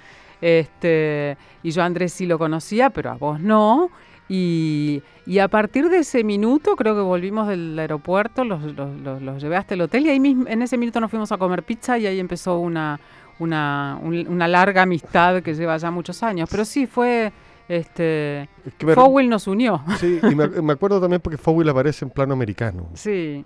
Este, 0.40 1.36
y 1.62 1.70
yo 1.70 1.82
a 1.82 1.86
Andrés 1.86 2.12
sí 2.12 2.26
lo 2.26 2.38
conocía, 2.38 2.90
pero 2.90 3.10
a 3.10 3.14
vos 3.14 3.40
no. 3.40 3.90
Y, 4.30 5.02
y 5.26 5.38
a 5.38 5.48
partir 5.48 5.88
de 5.88 5.98
ese 6.00 6.22
minuto, 6.22 6.76
creo 6.76 6.94
que 6.94 7.00
volvimos 7.00 7.48
del 7.48 7.78
aeropuerto, 7.78 8.44
los, 8.44 8.62
los- 8.62 9.00
los- 9.00 9.22
los 9.22 9.42
llevé 9.42 9.56
hasta 9.56 9.72
el 9.74 9.80
hotel 9.80 10.04
y 10.06 10.10
ahí 10.10 10.20
mismo, 10.20 10.44
en 10.48 10.60
ese 10.60 10.76
minuto 10.76 11.00
nos 11.00 11.10
fuimos 11.10 11.32
a 11.32 11.38
comer 11.38 11.62
pizza 11.62 11.96
y 11.98 12.06
ahí 12.06 12.20
empezó 12.20 12.58
una, 12.58 13.00
una, 13.38 13.98
un- 14.02 14.26
una 14.28 14.48
larga 14.48 14.82
amistad 14.82 15.42
que 15.42 15.54
lleva 15.54 15.76
ya 15.76 15.90
muchos 15.90 16.22
años. 16.22 16.48
Pero 16.50 16.64
sí, 16.64 16.86
fue... 16.86 17.32
Este, 17.68 18.44
Es 18.64 18.74
que 18.78 18.86
nos 19.28 19.46
unió. 19.46 19.82
sí, 20.00 20.18
y 20.22 20.34
me, 20.34 20.48
me 20.48 20.72
acuerdo 20.72 21.00
también 21.02 21.20
porque 21.20 21.36
Fowell 21.36 21.68
aparece 21.68 22.02
en 22.06 22.10
plano 22.10 22.32
americano 22.32 22.88
Sí, 22.94 23.44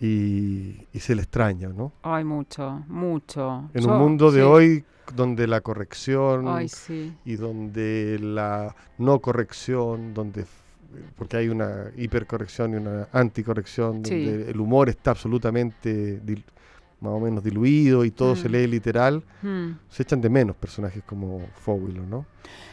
y, 0.00 0.86
y 0.92 0.98
se 0.98 1.14
le 1.14 1.22
extraña, 1.22 1.68
¿no? 1.68 1.92
ay, 2.02 2.24
mucho, 2.24 2.82
mucho. 2.88 3.70
En 3.72 3.82
Yo- 3.84 3.92
un 3.92 3.98
mundo 4.00 4.32
de 4.32 4.40
sí. 4.40 4.44
hoy 4.44 4.84
donde 5.14 5.46
la 5.46 5.60
corrección 5.60 6.48
Ay, 6.48 6.68
sí. 6.68 7.14
y 7.24 7.36
donde 7.36 8.18
la 8.20 8.74
no 8.98 9.20
corrección, 9.20 10.12
donde 10.14 10.44
porque 11.16 11.36
hay 11.38 11.48
una 11.48 11.86
hipercorrección 11.96 12.72
y 12.74 12.76
una 12.76 13.08
anticorrección, 13.12 14.04
Sí. 14.04 14.24
donde 14.24 14.50
el 14.50 14.60
humor 14.60 14.88
está 14.88 15.12
absolutamente 15.12 16.20
más 17.02 17.12
o 17.12 17.20
menos 17.20 17.42
diluido 17.44 18.04
y 18.04 18.10
todo 18.10 18.34
se 18.36 18.48
Mm. 18.48 18.52
lee 18.52 18.66
literal, 18.68 19.22
Mm. 19.42 19.72
se 19.90 20.02
echan 20.04 20.20
de 20.20 20.30
menos 20.30 20.56
personajes 20.56 21.02
como 21.04 21.40
Fowell, 21.56 21.98
¿o 22.00 22.06
¿no? 22.06 22.26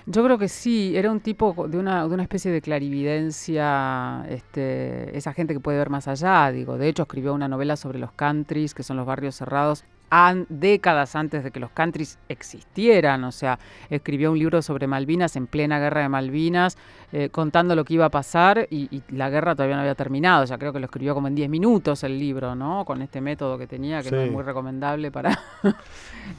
Yo 0.06 0.24
creo 0.24 0.38
que 0.38 0.48
sí, 0.48 0.96
era 0.96 1.12
un 1.12 1.20
tipo 1.20 1.68
de 1.68 1.78
una, 1.78 2.08
de 2.08 2.14
una 2.14 2.24
especie 2.24 2.52
de 2.52 2.62
clarividencia, 2.62 4.26
este, 4.30 5.16
esa 5.18 5.34
gente 5.34 5.54
que 5.54 5.60
puede 5.60 5.78
ver 5.78 5.90
más 5.90 6.08
allá, 6.08 6.52
digo. 6.52 6.78
De 6.78 6.88
hecho, 6.88 7.04
escribió 7.04 7.34
una 7.34 7.48
novela 7.48 7.76
sobre 7.76 8.00
los 8.00 8.12
countries, 8.14 8.74
que 8.74 8.84
son 8.84 8.98
los 8.98 9.06
barrios 9.06 9.36
cerrados, 9.36 9.84
an- 10.10 10.46
décadas 10.50 11.16
antes 11.16 11.44
de 11.44 11.52
que 11.52 11.60
los 11.60 11.72
countries 11.72 12.18
existieran. 12.30 13.24
O 13.24 13.32
sea, 13.32 13.60
escribió 13.90 14.32
un 14.32 14.40
libro 14.40 14.62
sobre 14.62 14.88
Malvinas 14.88 15.36
en 15.36 15.48
plena 15.48 15.80
guerra 15.80 16.02
de 16.02 16.10
Malvinas, 16.10 16.78
eh, 17.12 17.30
contando 17.30 17.76
lo 17.76 17.84
que 17.86 17.96
iba 17.96 18.06
a 18.06 18.10
pasar 18.10 18.68
y, 18.70 18.88
y 18.96 19.04
la 19.16 19.30
guerra 19.30 19.56
todavía 19.56 19.76
no 19.76 19.82
había 19.82 19.96
terminado. 19.96 20.46
Ya 20.46 20.58
creo 20.58 20.74
que 20.74 20.80
lo 20.80 20.86
escribió 20.86 21.14
como 21.14 21.28
en 21.28 21.36
10 21.36 21.50
minutos 21.50 22.04
el 22.04 22.18
libro, 22.20 22.56
¿no? 22.56 22.86
Con 22.86 23.02
este 23.02 23.22
método 23.22 23.58
que 23.58 23.68
tenía, 23.68 24.02
que 24.04 24.12
no 24.12 24.18
es 24.18 24.32
muy 24.32 24.44
recomendable 24.44 25.12
para... 25.12 25.38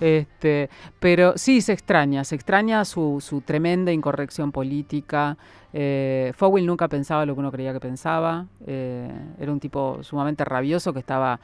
este, 0.01 0.71
pero 0.99 1.35
sí 1.37 1.61
se 1.61 1.73
extraña, 1.73 2.25
se 2.25 2.35
extraña 2.35 2.85
su, 2.85 3.19
su 3.21 3.41
tremenda 3.41 3.93
incorrección 3.93 4.53
política. 4.53 5.37
Eh, 5.73 6.33
Fowell 6.37 6.67
nunca 6.67 6.89
pensaba 6.89 7.25
lo 7.27 7.35
que 7.35 7.41
uno 7.41 7.53
creía 7.53 7.73
que 7.73 7.81
pensaba. 7.81 8.47
eh, 8.67 9.11
era 9.39 9.53
un 9.53 9.61
tipo 9.61 9.99
sumamente 10.03 10.45
rabioso 10.45 10.93
que 10.93 10.99
estaba 11.01 11.41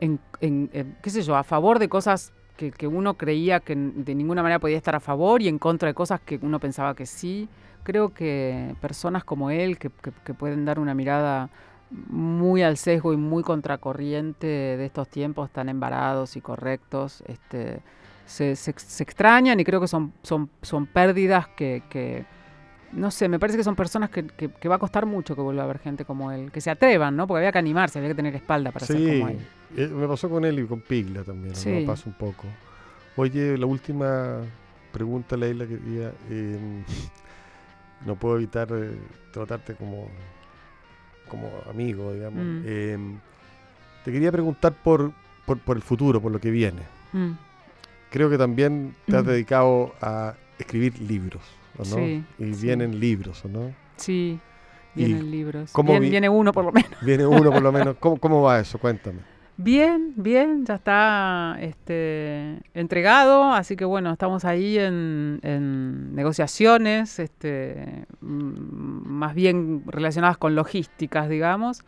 en, 0.00 0.20
en, 0.40 0.96
qué 1.02 1.10
sé 1.10 1.22
yo, 1.22 1.36
a 1.36 1.44
favor 1.44 1.78
de 1.78 1.88
cosas 1.88 2.32
que, 2.56 2.70
que 2.70 2.86
uno 2.86 3.14
creía 3.14 3.60
que 3.60 3.74
de 3.76 4.14
ninguna 4.14 4.42
manera 4.42 4.58
podía 4.58 4.76
estar 4.76 4.94
a 4.94 5.00
favor 5.00 5.42
y 5.42 5.48
en 5.48 5.58
contra 5.58 5.88
de 5.88 5.94
cosas 5.94 6.20
que 6.20 6.38
uno 6.42 6.58
pensaba 6.60 6.94
que 6.94 7.06
sí. 7.06 7.48
Creo 7.82 8.12
que 8.12 8.74
personas 8.80 9.24
como 9.24 9.50
él, 9.50 9.78
que, 9.78 9.90
que- 10.24 10.34
pueden 10.34 10.64
dar 10.64 10.78
una 10.80 10.94
mirada 10.94 11.50
muy 11.90 12.62
al 12.62 12.76
sesgo 12.78 13.12
y 13.12 13.16
muy 13.16 13.44
contracorriente 13.44 14.46
de 14.46 14.84
estos 14.84 15.08
tiempos 15.08 15.50
tan 15.50 15.68
embarados 15.68 16.36
y 16.36 16.40
correctos, 16.40 17.22
este, 17.28 17.80
se, 18.26 18.56
se 18.56 18.74
se 18.76 19.02
extrañan 19.04 19.60
y 19.60 19.64
creo 19.64 19.80
que 19.80 19.86
son, 19.86 20.12
son, 20.22 20.50
son 20.62 20.86
pérdidas 20.86 21.46
que, 21.48 21.82
no 22.92 23.10
sé, 23.10 23.28
me 23.28 23.38
parece 23.38 23.58
que 23.58 23.64
son 23.64 23.76
personas 23.76 24.10
que, 24.10 24.26
que- 24.26 24.48
que 24.50 24.68
va 24.68 24.76
a 24.76 24.78
costar 24.78 25.06
mucho 25.06 25.34
que 25.34 25.40
vuelva 25.42 25.62
a 25.62 25.64
haber 25.64 25.78
gente 25.80 26.04
como 26.04 26.30
él, 26.32 26.50
que 26.52 26.60
se 26.60 26.70
atrevan, 26.70 27.16
¿no? 27.16 27.26
Porque 27.26 27.38
había 27.40 27.52
que 27.52 27.58
animarse, 27.58 27.98
había 27.98 28.10
que 28.10 28.14
tener 28.14 28.34
espalda 28.34 28.70
para 28.72 28.86
ser 28.86 28.96
sí, 28.98 29.06
como 29.18 29.28
él. 29.28 29.38
eh, 29.76 29.88
me 29.88 30.06
pasó 30.08 30.28
con 30.30 30.44
él 30.44 30.58
y 30.60 30.66
con 30.66 30.80
Piglia 30.80 31.22
también, 31.24 31.52
¿no? 31.54 31.60
Sí. 31.60 31.84
Pasa 31.86 32.04
un 32.08 32.14
poco. 32.14 32.44
Oye, 33.16 33.56
la 33.58 33.66
última 33.66 34.40
pregunta, 34.92 35.36
Leila, 35.36 35.66
quería... 35.66 36.12
eh, 36.30 36.82
no 38.04 38.14
puedo 38.16 38.36
evitar 38.36 38.68
eh, 38.72 38.96
tratarte 39.32 39.74
como, 39.74 40.08
como 41.28 41.50
amigo, 41.68 42.12
digamos. 42.12 42.44
Mm. 42.44 42.62
Eh, 42.64 42.98
te 44.04 44.12
quería 44.12 44.30
preguntar 44.30 44.72
por, 44.72 45.12
por, 45.44 45.58
por 45.58 45.76
el 45.76 45.82
futuro, 45.82 46.20
por 46.20 46.30
lo 46.32 46.40
que 46.40 46.50
viene. 46.50 46.82
Mm, 47.12 47.32
Creo 48.10 48.30
que 48.30 48.38
también 48.38 48.94
te 49.06 49.16
has 49.16 49.24
Mm. 49.24 49.28
dedicado 49.28 49.94
a 50.00 50.34
escribir 50.58 50.98
libros, 51.00 51.42
¿o 51.78 51.84
no? 51.84 51.96
Sí, 51.96 52.24
y 52.38 52.54
sí. 52.54 52.62
vienen 52.66 52.98
libros, 53.00 53.44
¿o 53.44 53.48
no? 53.48 53.72
sí, 53.96 54.38
¿Y 54.94 55.04
vienen 55.04 55.30
libros. 55.30 55.72
cómo 55.72 55.90
Bien- 55.92 56.02
vi- 56.02 56.10
viene 56.10 56.28
uno 56.28 56.52
por 56.52 56.64
lo 56.64 56.72
menos. 56.72 56.90
Viene 57.02 57.26
uno 57.26 57.50
por 57.52 57.62
lo 57.62 57.70
menos. 57.72 57.96
¿Cómo, 58.00 58.16
cómo 58.16 58.42
va 58.42 58.60
eso? 58.60 58.78
Cuéntame. 58.78 59.18
Bien, 59.58 60.12
bien, 60.16 60.66
ya 60.66 60.74
está 60.74 61.56
este, 61.60 62.58
entregado, 62.74 63.52
así 63.54 63.74
que 63.74 63.86
bueno, 63.86 64.12
estamos 64.12 64.44
ahí 64.44 64.78
en, 64.78 65.40
en 65.42 66.14
negociaciones, 66.14 67.18
este, 67.18 68.04
más 68.20 69.34
bien 69.34 69.82
relacionadas 69.86 70.36
con 70.36 70.54
logísticas, 70.54 71.30
digamos. 71.30 71.84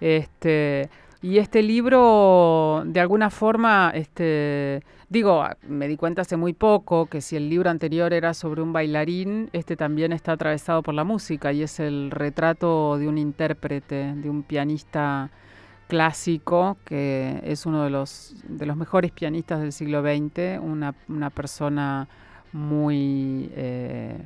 Este, 0.00 0.88
Y 1.24 1.38
este 1.38 1.62
libro, 1.62 2.82
de 2.84 3.00
alguna 3.00 3.30
forma, 3.30 3.90
este, 3.94 4.82
digo, 5.08 5.42
me 5.66 5.88
di 5.88 5.96
cuenta 5.96 6.20
hace 6.20 6.36
muy 6.36 6.52
poco 6.52 7.06
que 7.06 7.22
si 7.22 7.34
el 7.34 7.48
libro 7.48 7.70
anterior 7.70 8.12
era 8.12 8.34
sobre 8.34 8.60
un 8.60 8.74
bailarín, 8.74 9.48
este 9.54 9.74
también 9.74 10.12
está 10.12 10.32
atravesado 10.32 10.82
por 10.82 10.92
la 10.92 11.02
música 11.02 11.50
y 11.50 11.62
es 11.62 11.80
el 11.80 12.10
retrato 12.10 12.98
de 12.98 13.08
un 13.08 13.16
intérprete, 13.16 14.14
de 14.14 14.28
un 14.28 14.42
pianista 14.42 15.30
clásico, 15.88 16.76
que 16.84 17.40
es 17.42 17.64
uno 17.64 17.84
de 17.84 17.88
los, 17.88 18.34
mejores 18.76 19.10
pianistas 19.10 19.62
del 19.62 19.72
siglo 19.72 20.02
XX, 20.02 20.60
una, 20.60 20.94
una 21.08 21.30
persona 21.30 22.06
muy 22.52 23.50
eh, 23.54 24.18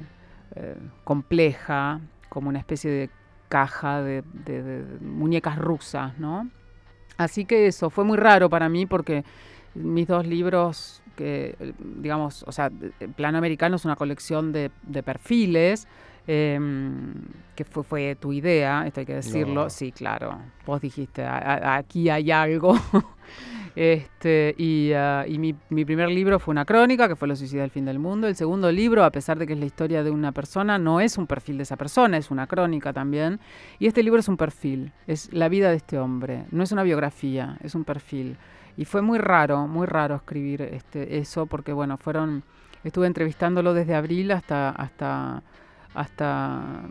eh, 0.56 0.76
compleja, 1.04 2.00
como 2.28 2.48
una 2.48 2.58
especie 2.58 2.90
de 2.90 3.10
caja 3.48 4.02
de, 4.02 4.24
muñecas 5.00 5.58
rusas, 5.58 6.18
¿no? 6.18 6.50
Así 7.18 7.44
que 7.44 7.66
eso 7.66 7.90
fue 7.90 8.04
muy 8.04 8.16
raro 8.16 8.48
para 8.48 8.68
mí 8.68 8.86
porque 8.86 9.24
mis 9.74 10.06
dos 10.06 10.26
libros, 10.26 11.02
que 11.16 11.56
digamos, 11.78 12.44
o 12.46 12.52
sea, 12.52 12.70
Plano 13.16 13.38
Americano 13.38 13.76
es 13.76 13.84
una 13.84 13.96
colección 13.96 14.52
de, 14.52 14.70
perfiles, 15.04 15.88
em, 16.28 17.14
que 17.56 17.64
fue, 17.64 17.82
fue, 17.82 18.14
tu 18.14 18.32
idea, 18.32 18.86
esto 18.86 19.00
hay 19.00 19.06
que 19.06 19.14
decirlo. 19.14 19.68
Sí, 19.70 19.90
claro, 19.90 20.38
vos 20.64 20.80
dijiste, 20.80 21.24
aquí 21.26 22.08
hay 22.08 22.30
algo. 22.30 22.78
Este, 23.80 24.56
y, 24.58 24.90
ah, 24.92 25.24
mi, 25.28 25.84
primer 25.84 26.08
libro 26.08 26.40
fue 26.40 26.50
una 26.50 26.64
crónica, 26.64 27.06
que 27.06 27.14
fue 27.14 27.28
Los 27.28 27.38
suicidas 27.38 27.62
del 27.62 27.70
fin 27.70 27.84
del 27.84 28.00
mundo. 28.00 28.26
El 28.26 28.34
segundo 28.34 28.72
libro, 28.72 29.04
a 29.04 29.10
pesar 29.12 29.38
de 29.38 29.46
que 29.46 29.52
es 29.52 29.58
la 29.60 29.66
historia 29.66 30.02
de 30.02 30.10
una 30.10 30.32
persona, 30.32 30.78
no 30.78 31.00
es 31.00 31.16
un 31.16 31.28
perfil 31.28 31.58
de 31.58 31.62
esa 31.62 31.76
persona, 31.76 32.16
es 32.16 32.32
una 32.32 32.48
crónica 32.48 32.92
también. 32.92 33.38
Y 33.78 33.86
este 33.86 34.02
libro 34.02 34.18
es 34.18 34.26
un 34.26 34.36
perfil, 34.36 34.90
es 35.06 35.32
la 35.32 35.48
vida 35.48 35.70
de 35.70 35.76
este 35.76 35.96
hombre. 35.96 36.44
No 36.50 36.64
es 36.64 36.72
una 36.72 36.82
biografía, 36.82 37.56
es 37.62 37.76
un 37.76 37.84
perfil. 37.84 38.36
Y 38.76 38.84
fue 38.84 39.00
muy 39.00 39.18
raro, 39.18 39.68
muy 39.68 39.86
raro 39.86 40.16
escribir 40.16 40.62
este, 40.62 41.18
eso, 41.18 41.46
porque 41.46 41.72
bueno, 41.72 41.98
fueron, 41.98 42.42
estuve 42.82 43.06
entrevistándolo 43.06 43.74
desde 43.74 43.94
abril 43.94 44.32
hasta, 44.32 44.70
hasta, 44.70 45.44
hasta 45.98 46.82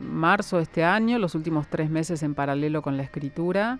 marzo 0.00 0.58
de 0.58 0.64
este 0.64 0.84
año, 0.84 1.18
los 1.18 1.34
últimos 1.34 1.66
tres 1.68 1.90
meses 1.90 2.22
en 2.22 2.34
paralelo 2.34 2.82
con 2.82 2.96
la 2.96 3.02
escritura. 3.02 3.78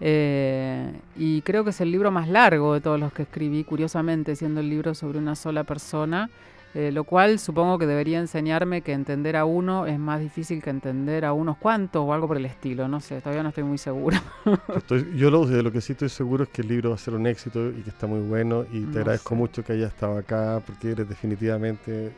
Eh, 0.00 0.92
y 1.16 1.42
creo 1.42 1.62
que 1.62 1.70
es 1.70 1.80
el 1.80 1.90
libro 1.90 2.10
más 2.10 2.28
largo 2.28 2.72
de 2.72 2.80
todos 2.80 2.98
los 2.98 3.12
que 3.12 3.22
escribí, 3.22 3.64
curiosamente, 3.64 4.34
siendo 4.34 4.60
el 4.60 4.70
libro 4.70 4.94
sobre 4.94 5.18
una 5.18 5.34
sola 5.34 5.64
persona, 5.64 6.30
eh, 6.72 6.90
lo 6.92 7.04
cual 7.04 7.38
supongo 7.38 7.78
que 7.78 7.86
debería 7.86 8.20
enseñarme 8.20 8.80
que 8.80 8.92
entender 8.92 9.36
a 9.36 9.44
uno 9.44 9.86
es 9.86 9.98
más 9.98 10.20
difícil 10.20 10.62
que 10.62 10.70
entender 10.70 11.24
a 11.24 11.32
unos 11.32 11.58
cuantos 11.58 12.02
o 12.06 12.14
algo 12.14 12.28
por 12.28 12.36
el 12.36 12.46
estilo, 12.46 12.86
no 12.86 13.00
sé, 13.00 13.20
todavía 13.20 13.42
no 13.42 13.48
estoy 13.48 13.64
muy 13.64 13.76
segura. 13.76 14.22
yo 15.16 15.30
lo, 15.30 15.44
de 15.46 15.62
lo 15.64 15.72
que 15.72 15.80
sí 15.80 15.92
estoy 15.92 16.08
seguro 16.08 16.44
es 16.44 16.50
que 16.50 16.62
el 16.62 16.68
libro 16.68 16.90
va 16.90 16.94
a 16.94 16.98
ser 16.98 17.14
un 17.14 17.26
éxito 17.26 17.70
y 17.70 17.82
que 17.82 17.90
está 17.90 18.06
muy 18.06 18.20
bueno 18.20 18.64
y 18.72 18.84
te 18.84 19.00
agradezco 19.00 19.34
mucho 19.34 19.64
que 19.64 19.72
hayas 19.72 19.92
estado 19.92 20.16
acá 20.16 20.62
porque 20.64 20.92
eres 20.92 21.08
definitivamente 21.08 22.12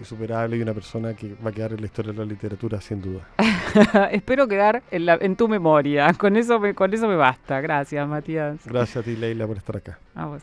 insuperable 0.00 0.56
y 0.56 0.62
una 0.62 0.74
persona 0.74 1.14
que 1.14 1.34
va 1.44 1.50
a 1.50 1.52
quedar 1.52 1.72
en 1.72 1.80
la 1.80 1.86
historia 1.86 2.12
de 2.12 2.18
la 2.18 2.24
literatura 2.24 2.80
sin 2.80 3.00
duda. 3.00 3.28
Espero 4.10 4.48
quedar 4.48 4.82
en, 4.90 5.08
en, 5.08 5.36
tu 5.36 5.48
memoria. 5.48 6.12
Con 6.14 6.36
eso, 6.36 6.58
me, 6.58 6.74
con 6.74 6.92
eso 6.92 7.06
me 7.06 7.16
basta. 7.16 7.60
Gracias, 7.60 8.06
Matías. 8.08 8.60
Gracias 8.66 8.96
a 8.96 9.02
ti, 9.02 9.16
Leila, 9.16 9.46
por 9.46 9.56
estar 9.56 9.76
acá. 9.76 9.98
A 10.14 10.26
vos. 10.26 10.42